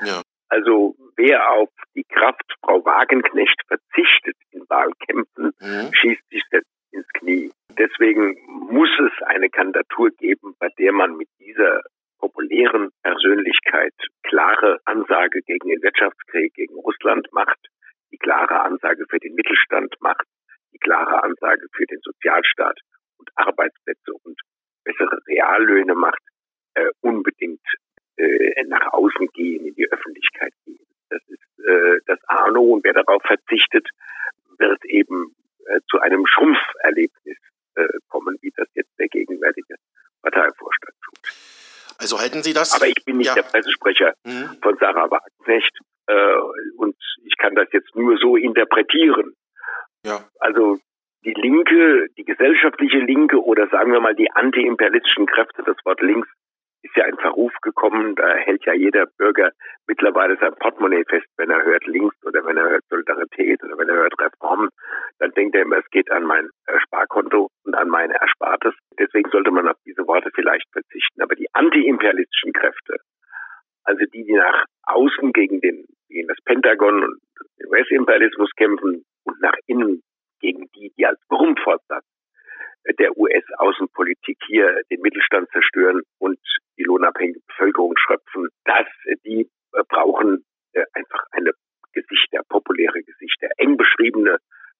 Ja. 0.01 0.21
Also 0.49 0.95
wer 1.15 1.51
auf 1.51 1.69
die 1.95 2.03
Kraft 2.03 2.55
Frau 2.61 2.83
Wagenknecht 2.83 3.61
verzichtet 3.67 4.35
in 4.51 4.67
Wahlkämpfen, 4.67 5.53
mhm. 5.59 5.93
schießt 5.93 6.29
sich 6.29 6.43
selbst 6.49 6.71
ins 6.91 7.07
Knie. 7.13 7.51
Deswegen 7.79 8.35
muss 8.69 8.89
es 8.99 9.25
eine 9.25 9.49
Kandidatur 9.49 10.11
geben, 10.11 10.53
bei 10.59 10.67
der 10.77 10.91
man 10.91 11.15
mit 11.15 11.29
dieser 11.39 11.81
populären 12.19 12.89
Persönlichkeit 13.03 13.93
klare 14.23 14.79
Ansage 14.83 15.41
gegen 15.43 15.69
den 15.69 15.81
Wirtschaftskrieg, 15.81 16.53
gegen 16.55 16.75
Russland 16.75 17.31
macht, 17.31 17.57
die 18.11 18.17
klare 18.17 18.61
Ansage 18.63 19.05
für 19.09 19.19
den 19.19 19.33
Mittelstand 19.33 19.95
macht, 20.01 20.25
die 20.73 20.77
klare 20.77 21.23
Ansage 21.23 21.67
für 21.73 21.85
den 21.85 21.99
Sozialstaat 22.01 22.77
und 23.17 23.29
Arbeitsplätze 23.35 24.11
und 24.23 24.37
bessere 24.83 25.17
Reallöhne 25.27 25.95
macht, 25.95 26.21
äh, 26.73 26.89
unbedingt 26.99 27.65
äh, 28.17 28.63
nach 28.65 28.91
außen 28.91 29.27
gehen, 29.33 29.65
in 29.65 29.75
die 29.75 29.89
Öffentlichkeit 29.89 30.51
gehen. 30.65 30.85
Das 31.09 31.21
ist 31.27 31.65
äh, 31.65 31.99
das 32.07 32.19
Arno 32.27 32.61
und 32.61 32.83
wer 32.83 32.93
darauf 32.93 33.21
verzichtet, 33.23 33.87
wird 34.57 34.83
eben 34.83 35.33
äh, 35.67 35.79
zu 35.89 35.99
einem 35.99 36.25
Schrumpferlebnis 36.27 37.37
kommen, 38.07 38.37
wie 38.41 38.51
das 38.55 38.67
jetzt 38.73 38.91
der 38.99 39.07
gegenwärtige 39.07 39.75
Parteivorstand 40.21 40.95
tut. 41.05 41.19
Also 41.99 42.19
halten 42.19 42.43
Sie 42.43 42.53
das? 42.53 42.73
Aber 42.75 42.87
ich 42.87 43.03
bin 43.05 43.17
nicht 43.17 43.27
ja. 43.27 43.35
der 43.35 43.43
Pressesprecher 43.43 44.13
mhm. 44.23 44.57
von 44.61 44.77
Sarah 44.79 45.11
Wagenknecht 45.11 45.77
äh, 46.07 46.35
und 46.77 46.95
ich 47.25 47.37
kann 47.37 47.55
das 47.55 47.67
jetzt 47.73 47.93
nur 47.95 48.17
so 48.17 48.37
interpretieren. 48.37 49.33
Ja. 50.05 50.23
Also 50.39 50.79
die 51.25 51.33
Linke, 51.33 52.07
die 52.17 52.23
gesellschaftliche 52.23 52.99
Linke 52.99 53.43
oder 53.43 53.67
sagen 53.67 53.91
wir 53.91 53.99
mal 53.99 54.15
die 54.15 54.31
antiimperialistischen 54.31 55.25
Kräfte, 55.25 55.63
das 55.65 55.75
Wort 55.83 56.01
links 56.01 56.29
ist 56.81 56.95
ja 56.95 57.03
ein 57.03 57.17
Verruf 57.17 57.51
gekommen. 57.61 58.15
Da 58.15 58.35
hält 58.35 58.65
ja 58.65 58.73
jeder 58.73 59.05
Bürger 59.17 59.51
mittlerweile 59.85 60.37
sein 60.39 60.55
Portemonnaie 60.55 61.03
fest, 61.09 61.27
wenn 61.37 61.49
er 61.49 61.63
hört 61.63 61.85
links 61.85 62.15
oder 62.25 62.45
wenn 62.45 62.55
er 62.55 62.69
hört 62.69 62.83
Solidarität 62.89 63.61
oder 63.63 63.77
wenn 63.77 63.89
er 63.89 63.95
hört 63.95 64.13
Reformen. 64.19 64.69
Dann 65.19 65.31
denkt 65.31 65.55
er 65.55 65.63
immer, 65.63 65.79
es 65.79 65.89
geht 65.91 66.09
an 66.09 66.23
mein 66.23 66.49
äh, 66.67 66.79
Sparkonto 66.79 67.49
und 67.69 67.75
an 67.75 67.89
meine 67.89 68.15
Erspartes. 68.19 68.73
Deswegen 68.97 69.29
sollte 69.29 69.51
man 69.51 69.67
auf 69.67 69.77
diese 69.85 70.05
Worte 70.07 70.31
vielleicht 70.33 70.65
verzichten. 70.71 71.21
Aber 71.21 71.35
die 71.35 71.47
antiimperialistischen 71.53 72.51
Kräfte, 72.51 72.97
also 73.83 74.03
die, 74.11 74.25
die 74.25 74.33
nach 74.33 74.65
außen 74.83 75.31
gegen 75.33 75.61
den, 75.61 75.85
gegen 76.07 76.27
das 76.27 76.37
Pentagon 76.45 77.03
und 77.03 77.21
den 77.59 77.67
US-Imperialismus 77.67 78.49
kämpfen 78.57 79.05
und 79.23 79.41
nach 79.41 79.53
innen 79.67 80.01
gegen 80.39 80.67
die, 80.75 80.91
die 80.97 81.05
als 81.05 81.19
Grundvorsatz 81.27 82.05
der 82.97 83.15
US-Außenpolitik 83.17 84.37
hier 84.47 84.81
den 84.89 85.01
Mittelstand 85.01 85.47
zerstören 85.51 86.01
und 86.17 86.39
die 86.77 86.83
lohnabhängige 86.83 87.41
Bevölkerung 87.49 87.93
schröpfen, 87.97 88.47
dass 88.65 88.87
die 89.25 89.47
äh, 89.73 89.83
brauchen 89.89 90.43
äh, 90.73 90.85
einfach 90.93 91.23
eine 91.31 91.51
Gesichter, 91.93 92.41
populäre 92.49 93.03
Gesichter, 93.03 93.49
eng 93.57 93.77
beschriebene 93.77 94.37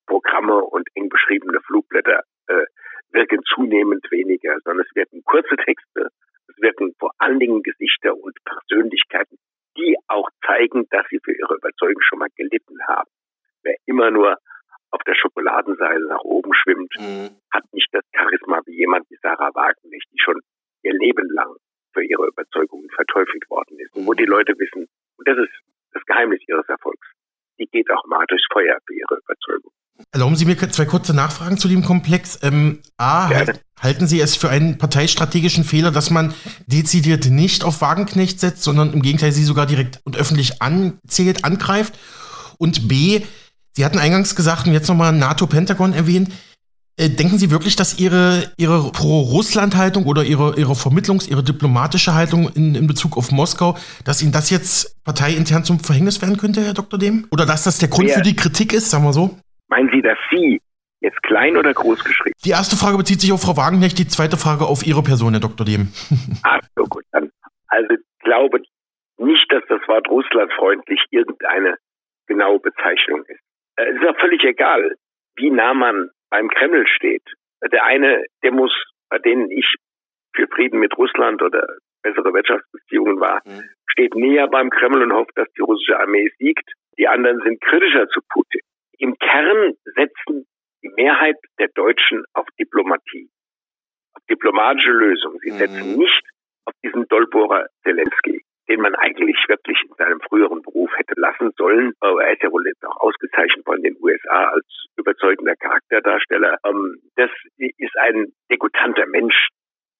Programme 0.07 0.63
und 0.63 0.87
eng 0.95 1.09
beschriebene 1.09 1.59
Flugblätter 1.61 2.23
äh, 2.47 2.65
wirken 3.11 3.41
zunehmend 3.53 4.05
weniger, 4.11 4.57
sondern 4.63 4.85
es 4.85 4.95
werden 4.95 5.23
kurze 5.23 5.55
Texte, 5.55 6.09
es 6.47 6.61
wirken 6.61 6.93
vor 6.99 7.11
allen 7.17 7.39
Dingen 7.39 7.63
Gesichter 7.63 8.15
und 8.15 8.35
Persönlichkeiten, 8.43 9.37
die 9.77 9.97
auch 10.07 10.29
zeigen, 10.45 10.85
dass 10.89 11.05
sie 11.09 11.19
für 11.23 11.33
ihre 11.33 11.55
Überzeugung 11.55 12.01
schon 12.01 12.19
mal 12.19 12.29
gelitten 12.35 12.77
haben. 12.87 13.09
Wer 13.63 13.75
immer 13.85 14.11
nur 14.11 14.37
auf 14.91 15.01
der 15.05 15.15
Schokoladenseile 15.15 16.07
nach 16.07 16.21
oben 16.21 16.53
schwimmt, 16.53 16.93
mhm. 16.97 17.29
hat 17.51 17.63
nicht 17.71 17.89
das 17.91 18.03
Charisma 18.15 18.61
wie 18.65 18.77
jemand 18.77 19.09
wie 19.09 19.17
Sarah 19.21 19.53
Wagenknecht, 19.53 20.07
die 20.11 20.21
schon 20.23 20.39
ihr 20.83 20.93
Leben 20.93 21.29
lang 21.29 21.55
für 21.93 22.03
ihre 22.03 22.27
Überzeugungen 22.27 22.89
verteufelt 22.89 23.49
worden 23.49 23.79
ist. 23.79 23.95
Und 23.95 24.07
wo 24.07 24.13
die 24.13 24.25
Leute 24.25 24.53
wissen, 24.57 24.87
und 25.19 25.27
das 25.27 25.37
ist 25.37 25.53
das 25.93 26.03
Geheimnis 26.05 26.39
ihres 26.47 26.67
Erfolgs, 26.67 27.05
die 27.59 27.67
geht 27.67 27.87
auch 27.91 28.05
mal 28.07 28.25
durchs 28.27 28.45
Feuer 28.51 28.77
für 28.87 28.93
ihre 28.93 29.19
Überzeugung. 29.19 29.71
Erlauben 30.11 30.37
Sie 30.37 30.45
mir 30.45 30.55
zwei 30.57 30.85
kurze 30.85 31.13
Nachfragen 31.13 31.57
zu 31.57 31.67
dem 31.67 31.83
Komplex. 31.83 32.39
Ähm, 32.41 32.79
A, 32.97 33.27
halt, 33.27 33.61
halten 33.81 34.07
Sie 34.07 34.21
es 34.21 34.37
für 34.37 34.49
einen 34.49 34.77
parteistrategischen 34.77 35.65
Fehler, 35.65 35.91
dass 35.91 36.09
man 36.09 36.33
dezidiert 36.67 37.25
nicht 37.25 37.65
auf 37.65 37.81
Wagenknecht 37.81 38.39
setzt, 38.39 38.63
sondern 38.63 38.93
im 38.93 39.01
Gegenteil 39.01 39.33
sie 39.33 39.43
sogar 39.43 39.65
direkt 39.65 39.99
und 40.05 40.17
öffentlich 40.17 40.61
anzählt, 40.61 41.43
angreift? 41.43 41.99
Und 42.57 42.87
B, 42.87 43.21
Sie 43.73 43.85
hatten 43.85 43.99
eingangs 43.99 44.35
gesagt 44.35 44.67
und 44.67 44.73
jetzt 44.73 44.89
nochmal 44.89 45.13
NATO-Pentagon 45.13 45.93
erwähnt. 45.93 46.33
Äh, 46.99 47.07
denken 47.07 47.37
Sie 47.37 47.49
wirklich, 47.49 47.77
dass 47.77 47.97
Ihre, 47.97 48.51
Ihre 48.57 48.91
Pro-Russland-Haltung 48.91 50.05
oder 50.05 50.23
Ihre, 50.23 50.59
Ihre 50.59 50.75
Vermittlungs-, 50.75 51.31
Ihre 51.31 51.41
diplomatische 51.41 52.13
Haltung 52.13 52.51
in, 52.53 52.75
in 52.75 52.87
Bezug 52.87 53.15
auf 53.15 53.31
Moskau, 53.31 53.75
dass 54.03 54.21
Ihnen 54.21 54.33
das 54.33 54.49
jetzt 54.49 55.01
parteiintern 55.05 55.63
zum 55.63 55.79
Verhängnis 55.79 56.21
werden 56.21 56.35
könnte, 56.35 56.59
Herr 56.59 56.73
Dr. 56.73 56.99
Dem? 56.99 57.25
Oder 57.31 57.45
dass 57.45 57.63
das 57.63 57.79
der 57.79 57.87
Grund 57.87 58.09
ja. 58.09 58.15
für 58.15 58.21
die 58.21 58.35
Kritik 58.35 58.73
ist, 58.73 58.91
sagen 58.91 59.05
wir 59.05 59.13
so? 59.13 59.39
Meinen 59.69 59.89
Sie, 59.93 60.01
dass 60.01 60.17
Sie 60.29 60.59
jetzt 60.99 61.23
klein 61.23 61.55
oder 61.55 61.73
groß 61.73 62.03
geschrieben? 62.03 62.35
Die 62.43 62.49
erste 62.49 62.75
Frage 62.75 62.97
bezieht 62.97 63.21
sich 63.21 63.31
auf 63.31 63.41
Frau 63.41 63.55
Wagenknecht, 63.55 63.97
die 63.97 64.09
zweite 64.09 64.35
Frage 64.35 64.65
auf 64.65 64.85
Ihre 64.85 65.01
Person, 65.01 65.31
Herr 65.31 65.39
Dr. 65.39 65.65
Dem. 65.65 65.93
Ach 66.43 66.59
so, 66.75 66.83
gut. 66.83 67.05
Dann, 67.13 67.31
also 67.67 67.93
ich 67.95 68.19
glaube 68.25 68.59
nicht, 69.19 69.47
dass 69.53 69.63
das 69.69 69.79
Wort 69.87 70.09
russlandfreundlich 70.09 70.99
irgendeine 71.11 71.75
genaue 72.27 72.59
Bezeichnung 72.59 73.23
ist. 73.23 73.39
Es 73.77 73.85
äh, 73.85 73.95
ist 73.95 74.03
ja 74.03 74.13
völlig 74.19 74.43
egal, 74.43 74.95
wie 75.37 75.49
nah 75.49 75.73
man 75.73 76.09
beim 76.29 76.49
Kreml 76.49 76.85
steht. 76.87 77.23
Der 77.71 77.83
eine, 77.83 78.23
der 78.43 78.51
muss, 78.51 78.71
bei 79.09 79.19
denen 79.19 79.51
ich 79.51 79.65
für 80.33 80.47
Frieden 80.47 80.79
mit 80.79 80.97
Russland 80.97 81.41
oder 81.41 81.67
bessere 82.01 82.33
Wirtschaftsbeziehungen 82.33 83.19
war, 83.19 83.41
mhm. 83.45 83.63
steht 83.87 84.15
näher 84.15 84.47
beim 84.47 84.69
Kreml 84.69 85.03
und 85.03 85.13
hofft, 85.13 85.31
dass 85.35 85.51
die 85.53 85.61
russische 85.61 85.99
Armee 85.99 86.29
siegt. 86.37 86.71
Die 86.97 87.07
anderen 87.07 87.41
sind 87.43 87.61
kritischer 87.61 88.07
zu 88.09 88.21
Putin. 88.29 88.61
Im 88.97 89.17
Kern 89.17 89.73
setzen 89.95 90.45
die 90.83 90.89
Mehrheit 90.89 91.37
der 91.59 91.69
Deutschen 91.69 92.23
auf 92.33 92.45
Diplomatie, 92.59 93.29
auf 94.13 94.23
diplomatische 94.29 94.91
Lösungen. 94.91 95.39
Sie 95.39 95.51
setzen 95.51 95.93
mhm. 95.93 95.97
nicht 95.97 96.23
auf 96.65 96.73
diesen 96.83 97.07
Dolbohrer 97.07 97.67
Zelensky. 97.83 98.43
Den 98.69 98.81
man 98.81 98.93
eigentlich 98.95 99.37
wirklich 99.47 99.81
in 99.81 99.95
seinem 99.97 100.21
früheren 100.21 100.61
Beruf 100.61 100.91
hätte 100.95 101.15
lassen 101.17 101.51
sollen. 101.57 101.93
Er 102.01 102.33
ist 102.33 102.43
ja 102.43 102.51
wohl 102.51 102.67
jetzt 102.67 102.85
auch 102.85 102.97
ausgezeichnet 103.01 103.65
von 103.65 103.81
den 103.81 103.97
USA 103.99 104.49
als 104.49 104.65
überzeugender 104.95 105.55
Charakterdarsteller. 105.55 106.57
Ähm, 106.63 107.01
das 107.15 107.31
ist 107.57 107.97
ein 107.97 108.27
degutanter 108.51 109.07
Mensch, 109.07 109.49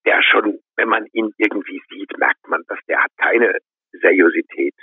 der 0.06 0.22
schon, 0.22 0.60
wenn 0.78 0.88
man 0.88 1.08
ihn 1.14 1.32
irgendwie 1.38 1.82
sieht, 1.90 2.16
merkt 2.20 2.48
man, 2.48 2.62
dass 2.68 2.80
der 2.88 3.04
hat 3.04 3.12
keine 3.18 3.58
Seriosität 3.92 4.76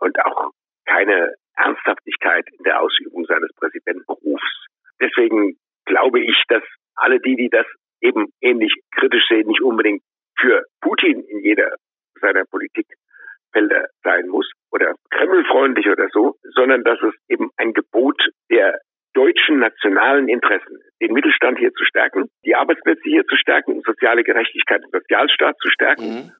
und 0.00 0.18
auch 0.24 0.50
keine 0.84 1.34
Ernsthaftigkeit 1.56 2.46
in 2.58 2.64
der 2.64 2.80
Ausübung 2.80 3.24
seines 3.26 3.52
Präsidentenberufs. 3.54 4.66
Deswegen 5.00 5.56
glaube 5.84 6.20
ich, 6.20 6.42
dass 6.48 6.64
alle 6.96 7.20
die, 7.20 7.36
die 7.36 7.48
das 7.48 7.66
eben 8.00 8.26
ähnlich 8.40 8.74
kritisch 8.92 9.26
sehen, 9.28 9.46
nicht 9.46 9.62
unbedingt 9.62 10.02
für 10.40 10.64
Putin 10.80 11.24
in 11.24 11.40
jeder 11.40 11.74
seiner 12.20 12.44
Politikfelder 12.44 13.88
sein 14.02 14.28
muss 14.28 14.50
oder 14.70 14.94
kremlfreundlich 15.10 15.88
oder 15.88 16.08
so, 16.12 16.36
sondern 16.54 16.84
dass 16.84 17.00
es 17.02 17.14
eben 17.28 17.50
ein 17.56 17.72
Gebot 17.72 18.20
der 18.50 18.80
deutschen 19.14 19.58
nationalen 19.58 20.28
Interessen, 20.28 20.78
den 21.00 21.12
Mittelstand 21.12 21.58
hier 21.58 21.72
zu 21.72 21.84
stärken, 21.84 22.28
die 22.44 22.54
Arbeitsplätze 22.54 23.02
hier 23.02 23.24
zu 23.26 23.36
stärken, 23.36 23.80
soziale 23.84 24.22
Gerechtigkeit 24.22 24.82
im 24.84 24.90
Sozialstaat 24.92 25.56
zu 25.60 25.70
stärken 25.70 26.04
mhm. 26.04 26.32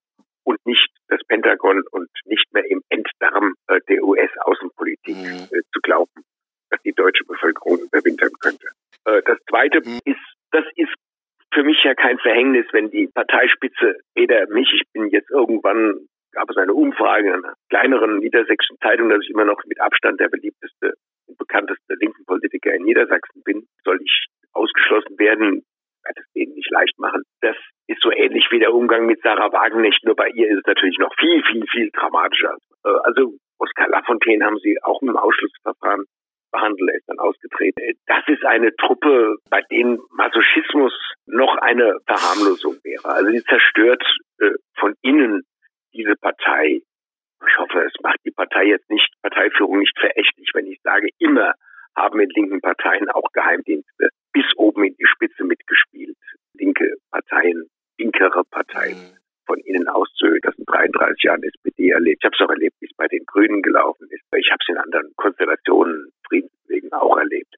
und 0.45 0.59
nicht 0.65 0.89
das 1.09 1.21
Pentagon 1.27 1.83
und 1.91 2.09
nicht 2.27 2.47
mehr 2.53 2.65
im 2.71 2.83
Enddarm 2.89 3.55
äh, 3.69 3.81
der 3.89 4.03
US-Außenpolitik 4.05 5.17
mhm. 5.17 5.49
äh, 5.51 5.63
zu 5.73 5.81
glauben, 5.83 6.23
dass 6.71 6.81
die 6.83 6.93
deutsche 6.93 7.25
Bevölkerung 7.25 7.81
überwintern 7.81 8.33
könnte. 8.41 8.69
Äh, 9.07 9.23
das 9.25 9.39
Zweite 9.49 9.81
mhm. 9.81 10.01
ist, 10.05 10.21
das 10.53 10.65
ist 10.77 10.95
für 11.59 11.65
mich 11.65 11.83
ja 11.83 11.95
kein 11.95 12.19
Verhängnis, 12.19 12.67
wenn 12.71 12.89
die 12.91 13.09
Parteispitze, 13.09 13.99
weder 14.15 14.47
mich, 14.49 14.71
ich 14.73 14.85
bin 14.93 15.09
jetzt 15.11 15.29
irgendwann, 15.29 16.07
gab 16.31 16.49
es 16.51 16.57
eine 16.57 16.73
Umfrage 16.73 17.27
in 17.27 17.35
einer 17.35 17.55
kleineren 17.69 18.19
niedersächsischen 18.19 18.79
Zeitung, 18.81 19.09
dass 19.09 19.25
ich 19.25 19.31
immer 19.31 19.45
noch 19.45 19.59
mit 19.67 19.81
Abstand 19.81 20.21
der 20.21 20.29
beliebteste 20.29 20.95
und 21.27 21.37
bekannteste 21.37 21.95
linken 21.99 22.25
Politiker 22.27 22.73
in 22.75 22.85
Niedersachsen 22.85 23.43
bin, 23.43 23.67
soll 23.83 23.99
ich 24.01 24.27
ausgeschlossen 24.53 25.19
werden, 25.19 25.65
werde 26.05 26.21
es 26.21 26.33
denen 26.33 26.55
nicht 26.55 26.71
leicht 26.71 26.97
machen. 27.01 27.23
Das 27.41 27.57
ist 27.89 28.03
so 28.03 28.13
ähnlich 28.13 28.47
wie 28.53 28.61
der 28.61 28.73
Umgang 28.73 29.07
mit 29.07 29.21
Sarah 29.23 29.53
Wagenknecht, 29.53 30.05
nur 30.05 30.15
bei 30.15 30.29
ihr 30.29 30.49
ist 30.49 30.59
es 30.59 30.67
natürlich 30.67 30.99
noch 30.99 31.13
viel, 31.19 31.43
viel, 31.43 31.65
viel 31.73 31.91
dramatischer. 31.91 32.57
Äh, 32.85 32.99
also 33.03 33.35
Oskar 33.59 33.89
Lafontaine 33.89 34.45
haben 34.45 34.59
sie 34.59 34.79
auch 34.83 35.03
im 35.03 35.17
Ausschlussverfahren 35.17 36.05
behandelt, 36.51 36.89
er 36.91 36.97
ist 36.97 37.09
dann 37.09 37.19
ausgetreten. 37.19 37.99
Das 38.07 38.27
ist 38.27 38.45
eine 38.45 38.75
Truppe, 38.77 39.37
bei 39.51 39.63
denen 39.71 39.99
Masochismus 40.11 40.93
noch 41.27 41.57
eine 41.59 41.99
Verharmlosung 42.07 42.77
wäre. 42.83 43.05
Also 43.05 43.31
sie 43.31 43.45
zerstört 43.45 44.03
äh, 44.41 44.51
von 44.79 44.95
innen 45.03 45.43
diese 45.93 46.15
Partei. 46.17 46.83
Ich 47.47 47.59
hoffe, 47.59 47.85
es 47.85 47.95
macht 48.03 48.19
die 48.25 48.31
Partei 48.31 48.65
jetzt 48.65 48.91
nicht, 48.91 49.09
Parteiführung 49.23 49.79
nicht 49.79 49.99
verächtlich, 49.99 50.51
wenn 50.55 50.67
ich 50.67 50.81
sage, 50.83 51.09
immer 51.19 51.55
haben 51.97 52.21
in 52.21 52.31
linken 52.31 52.61
Parteien 52.61 53.09
auch 53.11 53.33
Geheimdienste 53.33 54.09
bis 54.33 54.47
oben 54.57 54.85
in 54.85 54.95
die 54.95 55.07
Spitze 55.07 55.45
mitgespielt. 55.45 56.17
Linke 56.55 56.95
Parteien, 57.11 57.69
linkere 57.99 58.45
Parteien 58.51 58.97
mhm. 58.97 59.19
Von 59.49 59.59
innen 59.61 59.89
auszuhöhlen. 59.89 60.41
Das 60.43 60.55
in 60.57 60.65
33 60.67 61.23
Jahren 61.25 61.43
SPD 61.43 61.91
erlebt. 61.91 62.21
Ich 62.21 62.25
habe 62.25 62.37
es 62.39 62.45
auch 62.47 62.53
erlebt, 62.53 62.77
wie 62.81 62.87
es 62.87 62.97
bei 62.97 63.09
den 63.09 63.25
Grünen 63.27 63.63
gelaufen 63.63 64.07
ist. 64.11 64.23
Ich 64.37 64.51
habe 64.51 64.61
es 64.61 64.69
in 64.69 64.79
anderen 64.79 65.11
Konstellationen 65.17 66.13
Friedenswegen 66.29 66.93
auch 66.93 67.17
erlebt. 67.17 67.57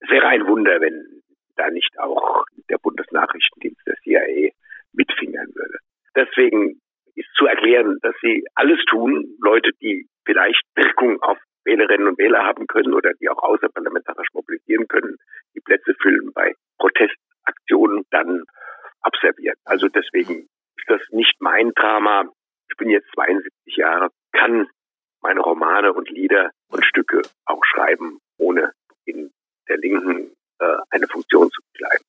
Es 0.00 0.10
wäre 0.10 0.26
ein 0.26 0.46
Wunder, 0.46 0.80
wenn 0.80 1.22
da 1.56 1.70
nicht 1.70 1.96
auch 1.98 2.44
der 2.68 2.78
Bundesnachrichtendienst 2.78 3.86
der 3.86 3.94
CIA 4.02 4.50
mitfingern 4.92 5.48
würde. 5.54 5.78
Deswegen 6.16 6.80
ist 7.14 7.28
zu 7.36 7.46
erklären, 7.46 7.98
dass 8.02 8.14
sie 8.20 8.44
alles 8.54 8.78
tun, 8.90 9.36
Leute, 9.40 9.70
die 9.80 10.08
vielleicht 10.24 10.62
Wirkung 10.74 11.20
auf 11.22 11.38
Wählerinnen 11.64 12.08
und 12.08 12.18
Wähler 12.18 12.44
haben 12.44 12.66
können 12.66 12.94
oder 12.94 13.12
die 13.20 13.28
auch 13.28 13.42
außerparlamentarisch 13.42 14.28
mobilisieren 14.32 14.86
können, 14.88 15.16
die 15.54 15.60
Plätze 15.60 15.94
füllen 16.00 16.32
bei 16.32 16.52
Protestaktionen, 16.78 18.04
dann 18.10 18.42
abservieren. 19.00 19.56
Also 19.64 19.88
deswegen 19.88 20.48
ist 20.76 20.88
das 20.88 21.00
nicht 21.10 21.34
mein 21.40 21.65
Drama. 21.76 22.24
Ich 22.70 22.76
bin 22.76 22.90
jetzt 22.90 23.08
72 23.14 23.76
Jahre, 23.76 24.10
kann 24.32 24.68
meine 25.22 25.40
Romane 25.40 25.92
und 25.92 26.10
Lieder 26.10 26.50
und 26.68 26.84
Stücke 26.84 27.22
auch 27.46 27.62
schreiben, 27.64 28.18
ohne 28.38 28.72
in 29.04 29.30
der 29.68 29.78
Linken 29.78 30.32
äh, 30.58 30.64
eine 30.90 31.06
Funktion 31.06 31.50
zu 31.50 31.60
begleiten. 31.72 32.04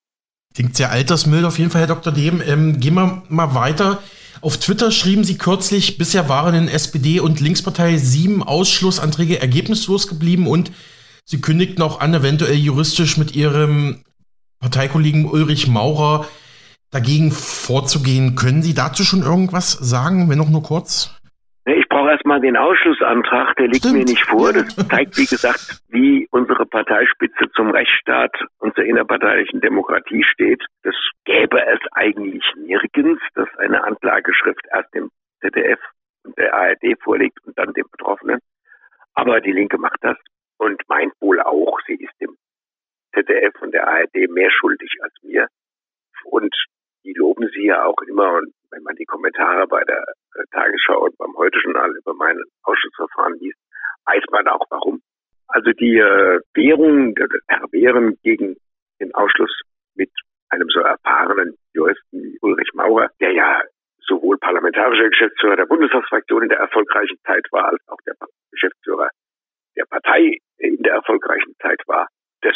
Klingt 0.53 0.75
sehr 0.75 0.91
altersmild 0.91 1.45
auf 1.45 1.59
jeden 1.59 1.69
Fall, 1.69 1.81
Herr 1.81 1.87
Dr. 1.87 2.13
Dehm. 2.13 2.41
Ähm, 2.45 2.79
gehen 2.79 2.95
wir 2.95 3.23
mal 3.29 3.53
weiter. 3.53 4.01
Auf 4.41 4.57
Twitter 4.57 4.91
schrieben 4.91 5.23
Sie 5.23 5.37
kürzlich, 5.37 5.97
bisher 5.97 6.29
waren 6.29 6.53
in 6.53 6.67
SPD 6.67 7.19
und 7.19 7.39
Linkspartei 7.39 7.97
sieben 7.97 8.43
Ausschlussanträge 8.43 9.39
ergebnislos 9.39 10.07
geblieben 10.07 10.47
und 10.47 10.71
Sie 11.25 11.41
kündigten 11.41 11.83
auch 11.83 11.99
an, 11.99 12.13
eventuell 12.13 12.55
juristisch 12.55 13.17
mit 13.17 13.35
Ihrem 13.35 14.03
Parteikollegen 14.59 15.25
Ulrich 15.25 15.67
Maurer 15.67 16.27
dagegen 16.91 17.31
vorzugehen. 17.31 18.35
Können 18.35 18.61
Sie 18.61 18.73
dazu 18.73 19.03
schon 19.03 19.21
irgendwas 19.21 19.73
sagen, 19.73 20.29
wenn 20.29 20.39
auch 20.39 20.49
nur 20.49 20.63
kurz? 20.63 21.13
Ich 21.65 21.89
brauche 21.89 22.11
erstmal 22.11 22.39
den 22.39 22.55
Ausschlussantrag, 22.55 23.57
der 23.57 23.67
liegt 23.67 23.83
Stimmt. 23.83 23.97
mir 23.97 24.05
nicht 24.05 24.23
vor. 24.23 24.53
Das 24.53 24.73
zeigt, 24.73 25.17
wie 25.17 25.25
gesagt, 25.25 25.81
wie 25.89 26.25
unsere 26.31 26.65
Parteispitze 26.65 27.51
zum 27.55 27.71
Rechtsstaat 27.71 28.31
und 28.59 28.73
zur 28.75 28.85
innerparteilichen 28.85 29.59
Demokratie 29.59 30.23
steht. 30.23 30.63
Das 30.83 30.95
gäbe 31.25 31.59
es 31.59 31.79
eigentlich 31.91 32.43
nirgends, 32.55 33.21
dass 33.35 33.49
eine 33.57 33.83
Anklageschrift 33.83 34.65
erst 34.73 34.93
dem 34.93 35.09
ZDF 35.41 35.79
und 36.23 36.37
der 36.37 36.53
ARD 36.53 36.95
vorliegt 37.03 37.45
und 37.45 37.57
dann 37.57 37.73
dem 37.73 37.85
Betroffenen. 37.91 38.39
Aber 39.13 39.41
die 39.41 39.51
Linke 39.51 39.77
macht 39.77 39.99
das 40.01 40.15
und 40.57 40.81
meint 40.87 41.11
wohl 41.19 41.41
auch, 41.41 41.79
sie 41.85 41.95
ist 41.95 42.13
dem 42.21 42.37
ZDF 43.13 43.53
und 43.61 43.73
der 43.73 43.87
ARD 43.87 44.29
mehr 44.29 44.51
schuldig 44.51 44.91
als 45.01 45.13
mir. 45.21 45.47
Und 46.23 46.55
die 47.07 47.13
loben 47.13 47.49
sie 47.53 47.67
ja 47.67 47.85
auch 47.85 48.01
immer 48.07 48.33
und 48.33 48.53
wenn 48.71 48.83
man 48.83 48.95
die 48.95 49.05
Kommentare 49.05 49.65
bei 49.67 49.81
der 49.85 50.03
äh, 50.35 50.43
Tagesschau 50.51 51.05
und 51.05 51.17
beim 51.17 51.33
Heute-Journal 51.37 51.95
über 51.95 52.13
mein 52.13 52.37
Ausschussverfahren 52.63 53.39
liest, 53.39 53.57
weiß 54.05 54.23
man 54.31 54.47
auch 54.49 54.65
warum. 54.69 55.01
Also 55.47 55.71
die 55.71 55.97
äh, 55.97 56.41
Währung, 56.53 57.15
das 57.15 57.29
Erwehren 57.47 58.17
gegen 58.23 58.57
den 58.99 59.15
Ausschluss 59.15 59.61
mit 59.95 60.11
einem 60.49 60.67
so 60.69 60.81
erfahrenen 60.81 61.55
Juristen 61.73 62.23
wie 62.23 62.37
Ulrich 62.41 62.71
Maurer, 62.73 63.09
der 63.21 63.31
ja 63.31 63.61
sowohl 64.05 64.37
parlamentarischer 64.37 65.09
Geschäftsführer 65.09 65.55
der 65.55 65.65
Bundestagsfraktion 65.65 66.43
in 66.43 66.49
der 66.49 66.59
erfolgreichen 66.59 67.17
Zeit 67.25 67.45
war, 67.51 67.69
als 67.69 67.81
auch 67.87 67.99
der 68.05 68.15
Geschäftsführer 68.51 69.09
der 69.77 69.85
Partei 69.85 70.39
in 70.57 70.77
der 70.83 70.95
erfolgreichen 70.95 71.53
Zeit 71.61 71.81
war, 71.87 72.07
das 72.41 72.55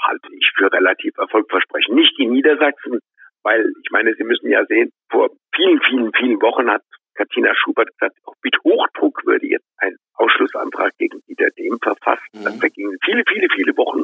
halte 0.00 0.28
ich 0.34 0.50
für 0.56 0.70
relativ 0.70 1.16
erfolgversprechend. 1.16 1.94
Nicht 1.94 2.18
die 2.18 2.26
Niedersachsen 2.26 3.00
weil 3.46 3.72
ich 3.80 3.90
meine, 3.92 4.12
Sie 4.14 4.24
müssen 4.24 4.50
ja 4.50 4.64
sehen, 4.66 4.90
vor 5.08 5.30
vielen, 5.54 5.80
vielen, 5.82 6.12
vielen 6.14 6.42
Wochen 6.42 6.68
hat 6.68 6.82
Katina 7.14 7.54
Schubert 7.54 7.88
gesagt, 7.96 8.16
auch 8.24 8.34
mit 8.42 8.56
Hochdruck 8.64 9.24
würde 9.24 9.46
jetzt 9.46 9.68
ein 9.78 9.94
Ausschlussantrag 10.14 10.92
gegen 10.98 11.20
Dieter 11.28 11.50
Dehm 11.56 11.78
verfasst. 11.80 12.26
Mhm. 12.34 12.42
Dann 12.42 12.58
vergingen 12.58 12.98
viele, 13.04 13.22
viele, 13.28 13.46
viele 13.54 13.76
Wochen, 13.76 14.02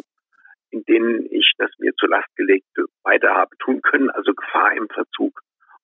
in 0.71 0.85
denen 0.85 1.27
ich 1.31 1.53
das 1.59 1.71
mir 1.79 1.93
zur 1.99 2.09
Last 2.11 2.29
gelegte 2.37 2.85
weiter 3.03 3.35
habe 3.35 3.51
tun 3.59 3.83
können. 3.83 4.11
Also 4.11 4.33
Gefahr 4.33 4.75
im 4.77 4.89
Verzug 4.89 5.41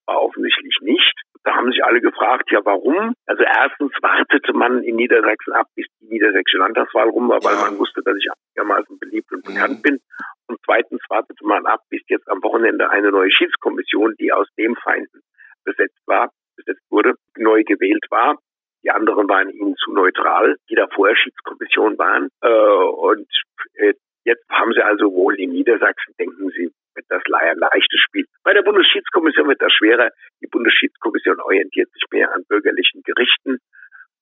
war 0.07 0.21
offensichtlich 0.21 0.77
nicht. 0.81 1.13
Da 1.43 1.55
haben 1.55 1.71
sich 1.71 1.83
alle 1.83 1.99
gefragt, 1.99 2.49
ja 2.51 2.59
warum? 2.63 3.13
Also 3.25 3.43
erstens 3.43 3.91
wartete 4.01 4.53
man 4.53 4.83
in 4.83 4.95
Niedersachsen 4.95 5.53
ab, 5.53 5.67
bis 5.75 5.85
die 5.99 6.07
niedersächsische 6.07 6.57
Landtagswahl 6.57 7.09
rum 7.09 7.27
war, 7.27 7.43
weil 7.43 7.55
man 7.55 7.77
wusste, 7.77 8.01
dass 8.03 8.15
ich 8.17 8.27
einigermaßen 8.31 8.99
beliebt 8.99 9.31
und 9.33 9.43
bekannt 9.43 9.79
mhm. 9.79 9.81
bin. 9.81 9.99
Und 10.47 10.59
zweitens 10.65 11.01
wartete 11.09 11.45
man 11.45 11.65
ab, 11.67 11.81
jetzt 12.09 12.27
am 12.29 12.43
Wochenende 12.43 12.89
eine 12.89 13.11
neue 13.11 13.31
Schiedskommission, 13.31 14.15
die 14.19 14.31
aus 14.31 14.47
dem 14.57 14.75
Feinden 14.75 15.21
besetzt 15.63 16.01
war, 16.05 16.31
besetzt 16.55 16.83
wurde, 16.89 17.13
neu 17.37 17.63
gewählt 17.63 18.05
war. 18.09 18.37
Die 18.83 18.91
anderen 18.91 19.27
waren 19.27 19.49
ihnen 19.49 19.75
zu 19.75 19.91
neutral, 19.91 20.55
die 20.69 20.75
da 20.75 20.87
vorher 20.93 21.15
Schiedskommission 21.15 21.97
waren. 21.97 22.29
Äh, 22.41 22.49
und 22.49 23.27
äh, 23.75 23.93
jetzt 24.23 24.47
haben 24.49 24.73
sie 24.73 24.81
also 24.81 25.11
wohl 25.13 25.35
in 25.35 25.51
Niedersachsen, 25.51 26.13
denken 26.19 26.49
sie, 26.51 26.71
wird 26.95 27.05
das 27.09 27.21
ein 27.31 27.57
leichtes 27.57 27.99
Spiel. 27.99 28.25
Bei 28.43 28.53
der 28.53 28.61
Bundesschiedskommission 28.61 29.47
wird 29.47 29.61
das 29.61 29.73
schwerer. 29.73 30.09
Die 30.41 30.47
Bundesschiedskommission 30.47 31.39
orientiert 31.39 31.91
sich 31.91 32.03
mehr 32.11 32.33
an 32.33 32.43
bürgerlichen 32.47 33.01
Gerichten 33.03 33.59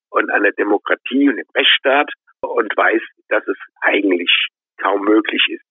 und 0.09 0.31
an 0.31 0.43
der 0.43 0.53
Demokratie 0.53 1.29
und 1.29 1.37
dem 1.37 1.47
Rechtsstaat 1.55 2.11
und 2.41 2.75
weiß, 2.75 3.01
dass 3.29 3.47
es 3.47 3.57
eigentlich 3.81 4.31
kaum 4.77 5.01
möglich 5.01 5.43
ist, 5.49 5.63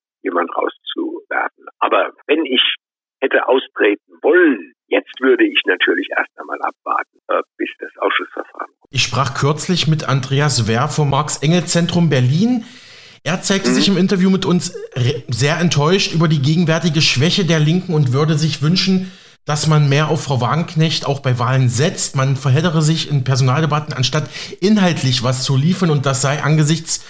wenn 2.27 2.45
ich 2.45 2.61
hätte 3.21 3.49
austreten 3.49 4.13
wollen, 4.23 4.73
jetzt 4.89 5.21
würde 5.21 5.45
ich 5.45 5.61
natürlich 5.67 6.09
erst 6.17 6.31
einmal 6.39 6.61
abwarten, 6.61 7.19
äh, 7.29 7.43
bis 7.57 7.69
das 7.79 7.91
Ausschussverfahren 7.99 8.73
kommt. 8.79 8.91
Ich 8.91 9.03
sprach 9.03 9.35
kürzlich 9.35 9.89
mit 9.89 10.09
Andreas 10.09 10.69
Wehr 10.69 10.89
vom 10.89 11.11
Marx-Engel-Zentrum 11.11 12.11
Berlin. 12.11 12.65
Er 13.25 13.43
zeigte 13.43 13.71
mhm. 13.71 13.75
sich 13.75 13.89
im 13.89 13.97
Interview 13.97 14.31
mit 14.31 14.45
uns 14.45 14.77
sehr 15.29 15.59
enttäuscht 15.59 16.15
über 16.15 16.29
die 16.29 16.43
gegenwärtige 16.43 17.03
Schwäche 17.03 17.45
der 17.45 17.59
Linken 17.59 17.95
und 17.95 18.13
würde 18.13 18.35
sich 18.35 18.63
wünschen, 18.63 19.11
dass 19.45 19.67
man 19.69 19.89
mehr 19.89 20.09
auf 20.09 20.25
Frau 20.25 20.41
Wagenknecht 20.41 21.07
auch 21.07 21.21
bei 21.21 21.39
Wahlen 21.39 21.69
setzt. 21.69 22.17
Man 22.17 22.37
verheddere 22.37 22.83
sich 22.83 23.11
in 23.11 23.25
Personaldebatten, 23.25 23.95
anstatt 23.95 24.29
inhaltlich 24.61 25.23
was 25.23 25.45
zu 25.45 25.57
liefern. 25.57 25.91
Und 25.91 26.05
das 26.05 26.21
sei 26.21 26.43
angesichts 26.43 27.05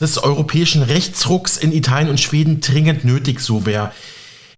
des 0.00 0.22
europäischen 0.22 0.82
Rechtsrucks 0.82 1.56
in 1.56 1.72
Italien 1.72 2.08
und 2.08 2.20
Schweden 2.20 2.60
dringend 2.60 3.04
nötig, 3.04 3.40
so 3.40 3.66
wäre. 3.66 3.92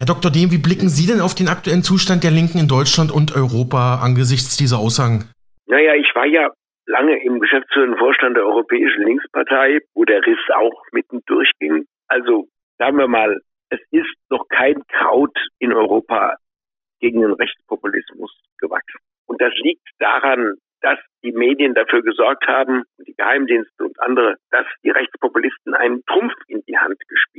Herr 0.03 0.11
Dr. 0.19 0.33
Dehm, 0.33 0.51
wie 0.51 0.59
blicken 0.59 0.91
Sie 0.91 1.07
denn 1.07 1.23
auf 1.23 1.39
den 1.39 1.47
aktuellen 1.47 1.87
Zustand 1.87 2.27
der 2.27 2.35
Linken 2.35 2.59
in 2.59 2.67
Deutschland 2.67 3.15
und 3.15 3.39
Europa 3.39 4.03
angesichts 4.03 4.57
dieser 4.59 4.83
Aussagen? 4.83 5.31
Naja, 5.71 5.95
ich 5.95 6.11
war 6.19 6.27
ja 6.27 6.51
lange 6.87 7.23
im 7.23 7.39
geschäftsführenden 7.39 7.97
Vorstand 8.01 8.37
der 8.37 8.43
Europäischen 8.43 9.07
Linkspartei, 9.07 9.79
wo 9.95 10.03
der 10.05 10.19
Riss 10.27 10.43
auch 10.59 10.75
mitten 10.91 11.23
durchging. 11.27 11.87
Also 12.09 12.49
sagen 12.79 12.99
wir 12.99 13.07
mal, 13.07 13.39
es 13.71 13.79
ist 13.93 14.11
noch 14.29 14.49
kein 14.49 14.83
Kraut 14.91 15.39
in 15.61 15.73
Europa 15.73 16.35
gegen 16.99 17.21
den 17.21 17.35
Rechtspopulismus 17.35 18.35
gewachsen. 18.59 18.99
Und 19.27 19.41
das 19.41 19.55
liegt 19.63 19.87
daran, 20.01 20.57
dass 20.81 20.99
die 21.23 21.31
Medien 21.31 21.75
dafür 21.75 22.03
gesorgt 22.03 22.49
haben, 22.49 22.83
die 23.07 23.15
Geheimdienste 23.15 23.85
und 23.85 24.01
andere, 24.01 24.35
dass 24.51 24.67
die 24.83 24.91
Rechtspopulisten 24.91 25.75
einen 25.75 26.03
Trumpf 26.07 26.35
in 26.49 26.61
die 26.67 26.77
Hand 26.77 26.99
gespielt 27.07 27.32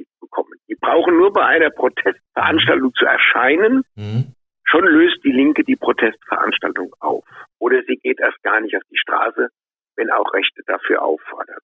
brauchen 0.84 1.18
nur 1.18 1.32
bei 1.32 1.46
einer 1.46 1.70
Protestveranstaltung 1.72 2.94
zu 2.94 3.06
erscheinen. 3.06 3.84
Mhm. 3.96 4.36
Schon 4.66 4.86
löst 4.86 5.24
die 5.24 5.32
Linke 5.32 5.64
die 5.64 5.78
Protestveranstaltung 5.78 6.94
auf. 7.00 7.26
Oder 7.60 7.82
sie 7.88 7.96
geht 7.96 8.20
erst 8.20 8.42
gar 8.44 8.60
nicht 8.60 8.76
auf 8.76 8.84
die 8.92 8.98
Straße, 8.98 9.50
wenn 9.96 10.12
auch 10.12 10.34
Rechte 10.34 10.62
dafür 10.68 11.02
auffordern. 11.02 11.60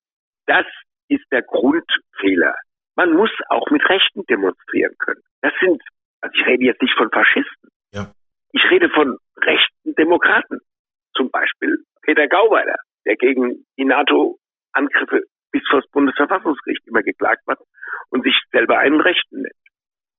Das 0.48 0.66
ist 1.10 1.26
der 1.32 1.42
Grundfehler. 1.42 2.56
Man 2.96 3.14
muss 3.14 3.32
auch 3.50 3.70
mit 3.72 3.88
Rechten 3.90 4.26
demonstrieren 4.26 4.96
können. 5.00 5.22
Das 5.42 5.54
sind, 5.60 5.82
also 6.22 6.34
ich 6.34 6.46
rede 6.46 6.64
jetzt 6.66 6.82
nicht 6.82 6.96
von 6.96 7.10
Faschisten. 7.10 7.70
Ja. 7.94 8.12
Ich 8.52 8.64
rede 8.70 8.90
von 8.90 9.18
rechten 9.42 9.96
Demokraten. 9.96 10.60
Zum 11.16 11.30
Beispiel 11.30 11.84
Peter 12.04 12.28
Gauweiler, 12.28 12.78
der 13.06 13.16
gegen 13.16 13.66
die 13.78 13.86
NATO-Angriffe 13.86 15.24
bis 15.52 15.64
vor 15.70 15.82
das 15.82 15.90
Bundesverfassungsgericht 15.92 16.88
immer 16.88 17.04
geklagt 17.04 17.42
hat 17.48 17.60
und 18.10 18.24
sich 18.24 18.36
selber 18.52 18.69
einen 18.80 19.02
Rechten 19.02 19.42
nennt. 19.42 19.54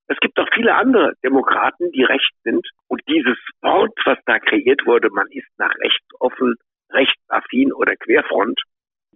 Es 0.08 0.18
gibt 0.18 0.38
auch 0.40 0.48
viele 0.52 0.74
andere 0.74 1.14
Demokraten, 1.22 1.92
die 1.92 2.02
recht 2.02 2.32
sind. 2.42 2.66
Und 2.88 3.00
dieses 3.08 3.38
Wort, 3.62 3.96
was 4.04 4.18
da 4.26 4.40
kreiert 4.40 4.84
wurde, 4.84 5.08
man 5.10 5.28
ist 5.30 5.48
nach 5.58 5.72
rechts 5.78 6.06
offen, 6.18 6.56
rechtsaffin 6.90 7.72
oder 7.72 7.94
Querfront. 7.94 8.60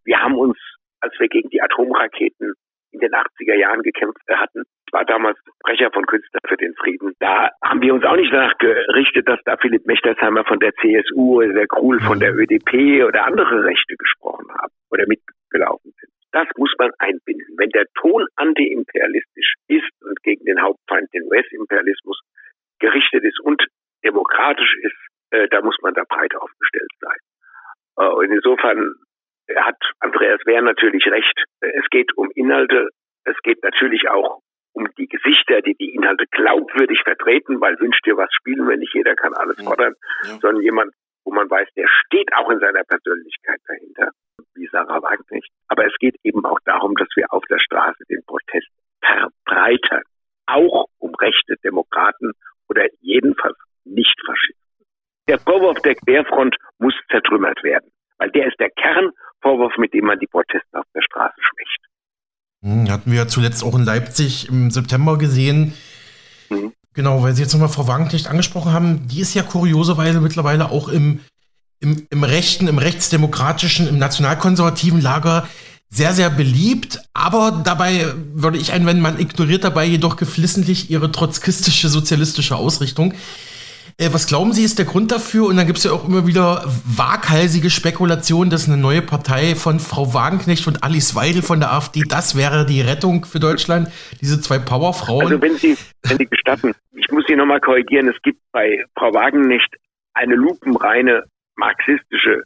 Wir 0.05 0.23
haben 0.23 0.37
uns, 0.37 0.57
als 1.01 1.13
wir 1.19 1.29
gegen 1.29 1.51
die 1.51 1.61
Atomraketen 1.61 2.55
in 2.93 3.01
den 3.01 3.13
80er 3.13 3.57
Jahren 3.57 3.83
gekämpft 3.83 4.23
hatten, 4.31 4.63
war 4.93 5.05
damals 5.05 5.37
Sprecher 5.59 5.91
von 5.91 6.07
Künstler 6.07 6.39
für 6.47 6.57
den 6.57 6.75
Frieden. 6.77 7.13
Da 7.19 7.51
haben 7.63 7.83
wir 7.83 7.93
uns 7.93 8.05
auch 8.05 8.15
nicht 8.15 8.33
danach 8.33 8.57
gerichtet, 8.59 9.29
dass 9.29 9.41
da 9.45 9.57
Philipp 9.57 9.85
Mechtersheimer 9.87 10.45
von 10.45 10.61
der 10.61 10.73
CSU 10.75 11.43
oder 11.43 11.53
der 11.53 11.67
Krul 11.67 12.01
von 12.01 12.21
der 12.21 12.33
ÖDP 12.35 13.05
oder 13.05 13.25
andere 13.27 13.65
Rechte 13.65 13.97
gesprochen 13.97 14.47
haben 14.51 14.73
oder 14.93 15.05
mitgelaufen. 15.09 15.84
Das 16.35 16.49
muss 16.57 16.75
man 16.79 16.91
einbinden. 16.99 17.55
Wenn 17.59 17.71
der 17.71 17.87
Ton 17.95 18.26
antiimperialistisch 18.35 19.55
ist 19.69 19.93
und 20.03 20.21
gegen 20.25 20.45
den 20.45 20.61
Hauptfeind, 20.61 21.09
den 21.14 21.23
US-Imperialismus, 21.31 22.21
gerichtet 22.81 23.23
ist 23.23 23.38
und 23.41 23.64
demokratisch 24.05 24.76
ist, 24.83 24.97
äh, 25.31 25.47
da 25.49 25.62
muss 25.62 25.76
man 25.81 25.95
da 25.95 26.03
breit 26.09 26.35
aufgestellt 26.35 26.91
sein. 27.00 27.19
Äh, 27.99 28.09
und 28.09 28.33
insofern 28.33 28.95
hat 29.55 29.76
Andreas 30.00 30.41
Wehr 30.45 30.61
natürlich 30.62 31.07
recht. 31.07 31.45
Es 31.61 31.88
geht 31.91 32.11
um 32.17 32.33
Inhalte. 32.35 32.88
Es 33.25 33.37
geht 33.45 33.62
natürlich 33.62 34.09
auch 34.09 34.41
um 34.73 34.88
die 34.99 35.07
Gesichter, 35.07 35.62
die 35.62 35.76
die 35.76 35.95
Inhalte 35.95 36.25
glaubwürdig 36.33 37.00
vertreten, 37.05 37.61
weil 37.61 37.79
wünscht 37.79 38.05
dir 38.07 38.17
was 38.17 38.33
spielen, 38.35 38.67
wenn 38.67 38.81
nicht 38.81 38.93
jeder 38.93 39.14
kann 39.14 39.35
alles 39.35 39.62
fordern, 39.62 39.95
ja. 40.25 40.37
sondern 40.41 40.62
jemand, 40.64 40.93
wo 41.25 41.33
man 41.33 41.50
weiß, 41.50 41.69
der 41.76 41.88
steht 41.88 42.28
auch 42.35 42.50
in 42.50 42.61
seiner 42.61 42.85
Persönlichkeit 42.85 43.61
dahinter, 43.66 44.11
wie 44.54 44.69
Sarah 44.71 45.02
Wagenknecht. 45.02 45.50
Aber 45.69 45.87
es 45.87 45.95
geht 45.99 46.16
eben 46.23 46.45
auch 46.45 46.59
darum, 46.64 46.95
dass 46.97 47.09
wir 47.16 47.33
auf 47.33 47.45
der 47.49 47.59
Straße 47.59 48.04
den 48.09 48.23
Protest 48.26 48.69
verbreitern, 49.00 50.02
auch 50.47 50.87
um 50.99 51.14
rechte 51.14 51.57
Demokraten 51.64 52.33
oder 52.69 52.87
jedenfalls 53.00 53.57
nicht 53.85 54.14
Faschisten. 54.25 54.64
Der 55.28 55.39
Vorwurf 55.39 55.80
der 55.80 55.95
Querfront 55.95 56.56
muss 56.78 56.95
zertrümmert 57.10 57.63
werden, 57.63 57.91
weil 58.19 58.30
der 58.30 58.49
ist 58.49 58.60
der 58.60 58.71
Kernvorwurf, 58.71 59.76
mit 59.78 59.95
dem 59.95 60.04
man 60.06 60.19
die 60.19 60.26
Proteste 60.26 60.78
auf 60.78 60.87
der 60.95 61.02
Straße 61.02 61.41
schwächt. 61.41 61.80
Hm, 62.63 62.91
hatten 62.91 63.10
wir 63.10 63.19
ja 63.19 63.26
zuletzt 63.26 63.63
auch 63.63 63.75
in 63.75 63.84
Leipzig 63.84 64.49
im 64.49 64.71
September 64.71 65.19
gesehen. 65.19 65.75
Genau, 66.95 67.23
weil 67.23 67.35
Sie 67.35 67.43
jetzt 67.43 67.52
nochmal 67.52 67.69
Frau 67.69 67.89
Wagenknecht 67.89 68.28
angesprochen 68.28 68.73
haben, 68.73 69.09
die 69.09 69.21
ist 69.21 69.35
ja 69.35 69.43
kurioserweise 69.43 70.21
mittlerweile 70.21 70.71
auch 70.71 70.89
im, 70.89 71.21
im, 71.80 72.07
im 72.09 72.25
rechten, 72.25 72.69
im 72.69 72.78
rechtsdemokratischen, 72.78 73.89
im 73.89 73.99
nationalkonservativen 73.99 75.00
Lager 75.00 75.47
sehr, 75.91 76.15
sehr 76.15 76.30
beliebt, 76.30 77.00
aber 77.13 77.63
dabei 77.65 78.07
würde 78.33 78.59
ich 78.59 78.73
einwenden, 78.73 79.02
man 79.02 79.21
ignoriert 79.21 79.65
dabei 79.65 79.85
jedoch 79.85 80.17
geflissentlich 80.17 80.91
ihre 80.91 81.11
trotzkistische 81.11 81.89
sozialistische 81.89 82.57
Ausrichtung. 82.57 83.15
Äh, 83.97 84.13
was 84.13 84.26
glauben 84.26 84.52
Sie, 84.52 84.65
ist 84.65 84.78
der 84.78 84.87
Grund 84.87 85.13
dafür? 85.13 85.47
Und 85.47 85.57
dann 85.57 85.67
gibt 85.67 85.78
es 85.78 85.85
ja 85.85 85.93
auch 85.93 86.09
immer 86.09 86.26
wieder 86.26 86.65
waghalsige 86.85 87.71
Spekulationen, 87.71 88.50
dass 88.50 88.67
eine 88.67 88.76
neue 88.76 89.02
Partei 89.02 89.54
von 89.54 89.78
Frau 89.78 90.13
Wagenknecht 90.13 90.67
und 90.67 90.83
Alice 90.83 91.15
Weidel 91.15 91.43
von 91.43 91.61
der 91.61 91.73
AfD, 91.73 92.02
das 92.09 92.37
wäre 92.37 92.67
die 92.67 92.80
Rettung 92.80 93.25
für 93.25 93.39
Deutschland, 93.39 93.89
diese 94.21 94.41
zwei 94.41 94.59
Powerfrauen. 94.59 95.26
Also 95.26 95.41
wenn 95.41 95.57
Sie, 95.57 95.76
wenn 96.02 96.19
Sie 96.19 96.26
gestatten, 96.26 96.73
ich 96.93 97.09
muss 97.13 97.25
Sie 97.28 97.37
nochmal 97.37 97.61
korrigieren, 97.61 98.09
es 98.09 98.21
gibt 98.23 98.41
bei 98.50 98.85
Frau 98.99 99.15
Wagenknecht 99.15 99.76
eine 100.15 100.35
lupenreine 100.35 101.25
marxistische 101.57 102.43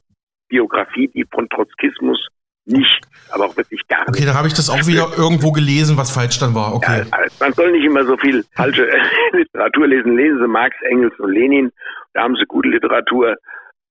Biografie, 0.49 1.09
die 1.09 1.25
von 1.31 1.49
Trotzkismus 1.49 2.29
nicht, 2.69 3.01
aber 3.31 3.47
auch 3.47 3.57
wirklich 3.57 3.87
gar 3.89 4.01
nicht. 4.01 4.09
Okay, 4.11 4.25
da 4.27 4.35
habe 4.35 4.47
ich 4.47 4.55
das 4.55 4.71
auch 4.71 4.87
wieder 4.87 5.09
irgendwo 5.17 5.53
gelesen, 5.53 5.97
was 5.97 6.11
falsch 6.11 6.39
dann 6.39 6.55
war. 6.55 6.75
Okay. 6.75 7.03
Ja, 7.11 7.27
man 7.41 7.53
soll 7.53 7.73
nicht 7.73 7.85
immer 7.85 8.05
so 8.05 8.17
viel 8.17 8.45
falsche 8.55 8.89
Literatur 9.33 9.87
lesen. 9.87 10.17
Lesen 10.17 10.39
Sie 10.39 10.49
Marx, 10.49 10.77
Engels 10.83 11.19
und 11.19 11.33
Lenin. 11.33 11.73
Da 12.15 12.23
haben 12.23 12.37
Sie 12.37 12.45
gute 12.47 12.69
Literatur. 12.69 13.37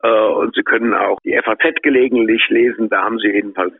Äh, 0.04 0.10
und 0.10 0.56
Sie 0.56 0.64
können 0.64 0.94
auch 0.94 1.20
die 1.24 1.38
FAZ 1.44 1.82
gelegentlich 1.82 2.42
lesen. 2.50 2.90
Da 2.90 3.04
haben 3.04 3.20
Sie 3.20 3.28
jedenfalls 3.28 3.74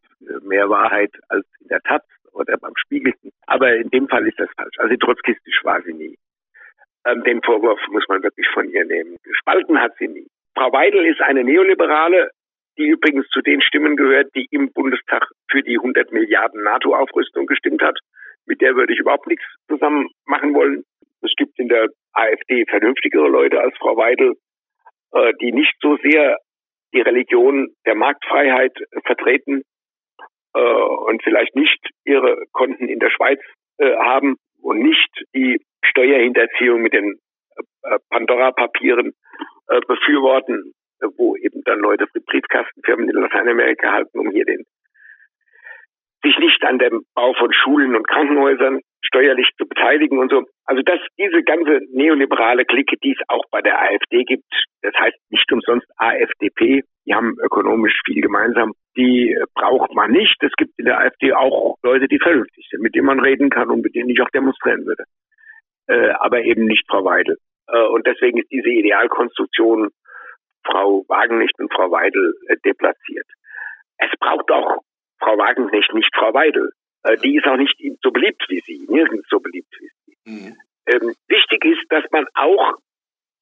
mehr 0.44 0.70
Wahrheit 0.70 1.12
als 1.30 1.46
in 1.62 1.68
der 1.68 1.82
Taz 1.82 2.04
oder 2.34 2.58
beim 2.58 2.74
Spiegel. 2.76 3.14
Aber 3.46 3.76
in 3.76 3.90
dem 3.90 4.08
Fall 4.08 4.28
ist 4.28 4.40
das 4.40 4.50
falsch. 4.56 4.78
Also 4.80 4.96
trotzkistisch 4.98 5.60
war 5.64 5.82
sie 5.82 5.94
nie. 5.94 6.18
Ähm, 7.06 7.24
den 7.24 7.42
Vorwurf 7.42 7.80
muss 7.90 8.06
man 8.08 8.24
wirklich 8.24 8.48
von 8.54 8.70
ihr 8.70 8.86
nehmen. 8.86 9.18
Gespalten 9.24 9.80
hat 9.80 9.94
sie 9.98 10.08
nie. 10.08 10.28
Frau 10.56 10.72
Weidel 10.72 11.06
ist 11.06 11.22
eine 11.22 11.44
Neoliberale, 11.44 12.32
die 12.78 12.88
übrigens 12.88 13.28
zu 13.30 13.42
den 13.42 13.62
Stimmen 13.62 13.96
gehört, 13.96 14.34
die 14.36 14.48
im 14.52 14.72
Bundestag 14.72 15.28
für 15.50 15.64
die 15.64 15.78
100 15.78 16.12
Milliarden 16.12 16.64
NATO-Aufrüstung 16.64 17.46
gestimmt 17.46 17.82
hat. 17.82 17.98
Mit 18.46 18.62
der 18.62 18.76
würde 18.76 18.94
ich 18.94 19.00
überhaupt 19.00 19.28
nichts 19.28 19.46
zusammen 19.68 20.10
machen 20.26 20.54
wollen. 20.54 20.84
Es 21.22 21.34
gibt 21.38 21.60
in 21.60 21.68
der 21.68 21.90
AfD 22.14 22.66
vernünftigere 22.70 23.28
Leute 23.28 23.60
als 23.60 23.76
Frau 23.78 23.98
Weidel, 23.98 24.36
äh, 25.14 25.34
die 25.42 25.52
nicht 25.52 25.74
so 25.82 25.98
sehr 25.98 26.38
die 26.94 27.02
Religion 27.02 27.70
der 27.86 27.96
Marktfreiheit 27.96 28.74
vertreten 29.06 29.64
äh, 30.54 30.60
und 30.60 31.22
vielleicht 31.24 31.56
nicht 31.56 31.80
ihre 32.06 32.44
Konten 32.52 32.88
in 32.88 33.00
der 33.00 33.10
Schweiz 33.10 33.40
äh, 33.78 33.96
haben 33.98 34.38
und 34.62 34.80
nicht 34.80 35.10
die 35.36 35.60
Steuerhinterziehung 35.84 36.82
mit 36.82 36.94
den 36.94 37.20
Pandora-Papieren 38.10 39.14
befürworten 39.88 40.74
wo 41.18 41.36
eben 41.36 41.62
dann 41.64 41.80
Leute 41.80 42.08
für 42.08 42.22
Briefkastenfirmen 42.22 43.10
in 43.10 43.22
Lateinamerika 43.22 43.92
halten, 43.92 44.20
um 44.20 44.32
hier 44.32 44.46
den 44.46 44.66
sich 46.24 46.38
nicht 46.40 46.64
an 46.64 46.80
dem 46.80 47.04
Bau 47.14 47.34
von 47.34 47.54
Schulen 47.54 47.96
und 47.96 48.08
Krankenhäusern 48.08 48.82
steuerlich 49.02 49.50
zu 49.58 49.68
beteiligen 49.68 50.20
und 50.20 50.32
so. 50.32 50.44
Also 50.66 50.82
dass 50.82 51.00
diese 51.18 51.44
ganze 51.44 51.80
neoliberale 51.92 52.66
Clique, 52.66 52.98
die 53.04 53.12
es 53.12 53.30
auch 53.30 53.44
bei 53.52 53.62
der 53.62 53.80
AfD 53.80 54.24
gibt, 54.24 54.52
das 54.82 54.94
heißt 55.00 55.18
nicht 55.30 55.52
umsonst 55.52 55.88
AfDP, 55.98 56.84
die 57.06 57.14
haben 57.14 57.38
ökonomisch 57.42 58.02
viel 58.06 58.22
gemeinsam, 58.22 58.74
die 58.98 59.38
braucht 59.56 59.94
man 59.94 60.12
nicht. 60.12 60.36
Es 60.42 60.52
gibt 60.58 60.72
in 60.78 60.86
der 60.86 61.00
AfD 61.00 61.34
auch 61.34 61.78
Leute, 61.84 62.08
die 62.08 62.20
vernünftig 62.20 62.68
sind, 62.70 62.82
mit 62.82 62.96
denen 62.96 63.06
man 63.06 63.20
reden 63.20 63.50
kann 63.50 63.70
und 63.70 63.82
mit 63.82 63.96
denen 63.96 64.10
ich 64.10 64.22
auch 64.22 64.30
demonstrieren 64.30 64.86
würde. 64.86 65.04
Äh, 65.88 66.10
aber 66.20 66.44
eben 66.44 66.66
nicht 66.66 66.86
Frau 66.90 67.06
Weidel. 67.06 67.38
Äh, 67.68 67.88
und 67.88 68.06
deswegen 68.06 68.40
ist 68.40 68.52
diese 68.52 68.70
Idealkonstruktion 68.70 69.90
Frau 70.68 71.06
Wagenknecht 71.08 71.58
und 71.60 71.74
Frau 71.74 71.90
Weidel 71.92 72.36
äh, 72.48 72.58
deplatziert. 72.64 73.28
Es 73.98 74.12
braucht 74.20 74.52
auch 74.52 74.84
Frau 75.20 75.38
Wagenknecht 75.38 75.94
nicht 75.94 76.14
Frau 76.16 76.34
Weidel. 76.34 76.72
Äh, 77.04 77.18
die 77.18 77.38
ist 77.38 77.48
auch 77.48 77.58
nicht 77.58 77.76
so 78.04 78.12
beliebt 78.12 78.44
wie 78.50 78.62
sie, 78.66 78.86
nirgends 78.90 79.28
so 79.30 79.40
beliebt 79.40 79.74
wie 79.80 79.90
sie. 80.06 80.18
Mhm. 80.26 80.58
Ähm, 80.88 81.16
wichtig 81.28 81.66
ist, 81.66 81.86
dass 81.90 82.04
man 82.12 82.26
auch 82.34 82.76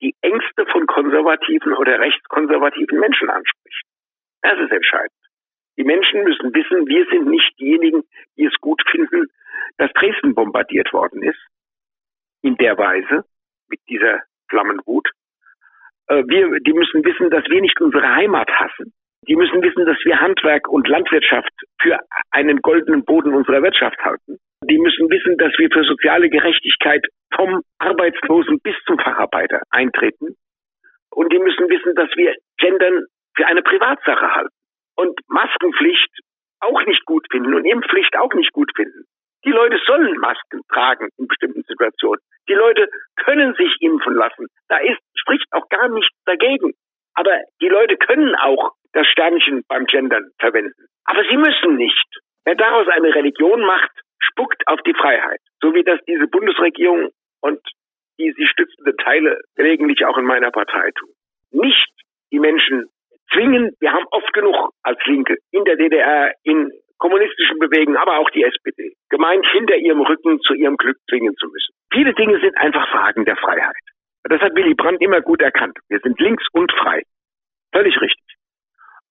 die 0.02 0.16
Ängste 0.22 0.66
von 0.72 0.88
konservativen 0.88 1.74
oder 1.74 2.00
rechtskonservativen 2.00 3.00
Menschen 3.00 3.30
anspricht. 3.30 3.84
Das 4.42 4.60
ist 4.60 4.72
entscheidend. 4.72 5.12
Die 5.78 5.84
Menschen 5.84 6.24
müssen 6.24 6.54
wissen, 6.54 6.88
wir 6.88 7.06
sind 7.08 7.28
nicht 7.28 7.60
diejenigen, 7.60 8.04
die 8.38 8.46
es 8.46 8.54
gut 8.62 8.82
finden, 8.90 9.28
dass 9.78 9.92
Dresden 9.94 10.36
bombardiert 10.36 10.94
worden 10.94 11.24
ist. 11.24 11.40
In 12.42 12.56
der 12.58 12.78
Weise, 12.78 13.26
mit 13.68 13.80
dieser 13.90 14.22
Flammenwut, 14.50 15.10
wir, 16.08 16.60
die 16.60 16.74
müssen 16.74 17.04
wissen, 17.04 17.30
dass 17.30 17.44
wir 17.50 17.62
nicht 17.62 17.80
unsere 17.82 18.16
Heimat 18.16 18.50
hassen. 18.50 18.94
Die 19.28 19.36
müssen 19.36 19.62
wissen, 19.64 19.86
dass 19.86 19.98
wir 20.04 20.20
Handwerk 20.20 20.68
und 20.68 20.88
Landwirtschaft 20.88 21.52
für 21.82 22.00
einen 22.32 22.62
goldenen 22.62 23.04
Boden 23.06 23.34
unserer 23.34 23.64
Wirtschaft 23.64 23.98
halten. 24.04 24.38
Die 24.70 24.78
müssen 24.78 25.10
wissen, 25.10 25.38
dass 25.38 25.52
wir 25.58 25.70
für 25.72 25.84
soziale 25.84 26.30
Gerechtigkeit 26.30 27.06
vom 27.34 27.62
Arbeitslosen 27.80 28.60
bis 28.62 28.76
zum 28.86 29.00
Facharbeiter 29.00 29.62
eintreten. 29.72 30.36
Und 31.10 31.32
die 31.34 31.40
müssen 31.40 31.70
wissen, 31.70 31.96
dass 31.96 32.10
wir 32.16 32.36
Gendern 32.58 33.06
für 33.36 33.48
eine 33.48 33.64
Privatsache 33.64 34.36
halten 34.36 34.56
und 34.96 35.20
Maskenpflicht 35.28 36.10
auch 36.60 36.86
nicht 36.86 37.06
gut 37.06 37.26
finden 37.32 37.54
und 37.54 37.66
Impfpflicht 37.66 38.16
auch 38.18 38.34
nicht 38.34 38.52
gut 38.54 38.72
finden. 38.76 39.06
Die 39.46 39.52
Leute 39.52 39.80
sollen 39.86 40.18
Masken 40.18 40.62
tragen 40.74 41.10
in 41.18 41.28
bestimmten 41.28 41.64
Situationen. 41.64 42.22
Die 42.50 42.54
Leute 42.54 42.90
können 43.16 43.54
sich 43.56 43.76
impfen 43.80 44.16
lassen. 44.16 44.48
Da 44.68 44.78
ist, 44.78 45.00
spricht 45.16 45.46
auch 45.52 45.70
gar 45.70 45.88
nichts 45.90 46.16
dagegen. 46.26 46.74
Aber 47.14 47.38
die 47.62 47.70
Leute 47.70 47.98
können 47.98 48.36
auch 48.36 48.72
das 48.94 49.08
Sternchen 49.08 49.64
beim 49.68 49.86
Gendern 49.86 50.32
verwenden. 50.40 50.88
Aber 51.06 51.24
sie 51.30 51.38
müssen 51.38 51.76
nicht. 51.76 52.08
Wer 52.44 52.56
daraus 52.56 52.88
eine 52.88 53.14
Religion 53.14 53.62
macht, 53.62 53.92
spuckt 54.20 54.68
auf 54.68 54.82
die 54.82 54.94
Freiheit. 54.94 55.40
So 55.62 55.74
wie 55.74 55.84
das 55.84 56.00
diese 56.08 56.28
Bundesregierung 56.28 57.10
und 57.42 57.60
die 58.18 58.32
sie 58.32 58.48
stützende 58.48 58.96
Teile 58.98 59.42
gelegentlich 59.56 60.06
auch 60.06 60.18
in 60.18 60.26
meiner 60.26 60.52
Partei 60.52 60.92
tun. 60.92 61.10
Nicht 61.52 61.92
die 62.32 62.40
Menschen 62.40 62.90
zwingen, 63.32 63.76
wir 63.80 63.92
haben 63.92 64.06
oft 64.12 64.32
genug 64.34 64.72
als 64.84 65.00
Linke 65.06 65.38
in 65.52 65.64
der 65.66 65.76
DDR, 65.76 66.34
in 66.44 66.72
kommunistischen 66.98 67.60
Bewegungen, 67.60 67.98
aber 67.98 68.20
auch 68.20 68.30
die 68.30 68.44
SPD, 68.44 68.94
gemeint, 69.10 69.46
hinter 69.52 69.76
ihrem 69.76 70.02
Rücken 70.02 70.40
zu 70.42 70.54
ihrem 70.54 70.78
Glück 70.78 70.98
zwingen 71.10 71.36
zu 71.36 71.48
müssen. 71.48 71.74
Viele 71.92 72.14
Dinge 72.14 72.40
sind 72.40 72.58
einfach 72.58 72.88
Fragen 72.90 73.26
der 73.26 73.36
Freiheit. 73.38 73.76
Das 74.24 74.42
hat 74.42 74.56
Willy 74.56 74.74
Brandt 74.74 75.02
immer 75.02 75.22
gut 75.22 75.42
erkannt. 75.42 75.78
Wir 75.88 76.00
sind 76.00 76.20
links 76.20 76.44
und 76.52 76.72
frei. 76.72 77.04
Völlig 77.72 78.00
richtig. 78.02 78.24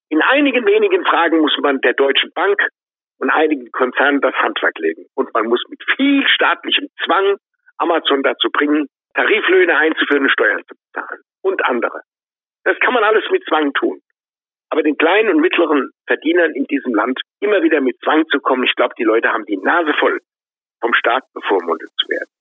In 0.09 0.23
einigen 0.23 0.67
wenigen 0.67 1.05
Fragen 1.05 1.39
muss 1.39 1.57
man 1.63 1.81
der 1.81 1.95
Deutschen 1.95 2.31
Bank 2.35 2.61
und 3.19 3.31
einigen 3.31 3.71
Konzernen 3.71 4.21
das 4.21 4.35
Handwerk 4.35 4.79
legen. 4.79 5.07
Und 5.15 5.33
man 5.33 5.47
muss 5.47 5.63
mit 5.69 5.81
viel 5.97 6.27
staatlichem 6.27 6.89
Zwang 7.05 7.37
Amazon 7.79 8.23
dazu 8.23 8.51
bringen, 8.51 8.87
Tariflöhne 9.15 9.77
einzuführen 9.77 10.29
Steuern 10.29 10.63
zu 10.69 10.75
bezahlen. 10.75 11.21
Und 11.43 11.65
andere. 11.65 12.03
Das 12.65 12.79
kann 12.81 12.95
man 12.95 13.05
alles 13.05 13.25
mit 13.31 13.45
Zwang 13.47 13.73
tun. 13.75 14.01
Aber 14.75 14.83
den 14.83 14.97
kleinen 14.97 15.29
und 15.29 15.41
mittleren 15.41 15.91
Verdienern 16.09 16.51
in 16.51 16.65
diesem 16.65 16.97
Land 16.97 17.21
immer 17.39 17.63
wieder 17.63 17.81
mit 17.81 17.97
Zwang 18.03 18.27
zu 18.27 18.41
kommen, 18.41 18.65
ich 18.65 18.75
glaube, 18.75 18.93
die 18.99 19.05
Leute 19.05 19.29
haben 19.29 19.45
die 19.45 19.57
Nase 19.57 19.95
voll, 20.01 20.19
vom 20.81 20.93
Staat 20.95 21.23
bevormundet 21.33 21.91
zu 21.97 22.09
werden. 22.09 22.34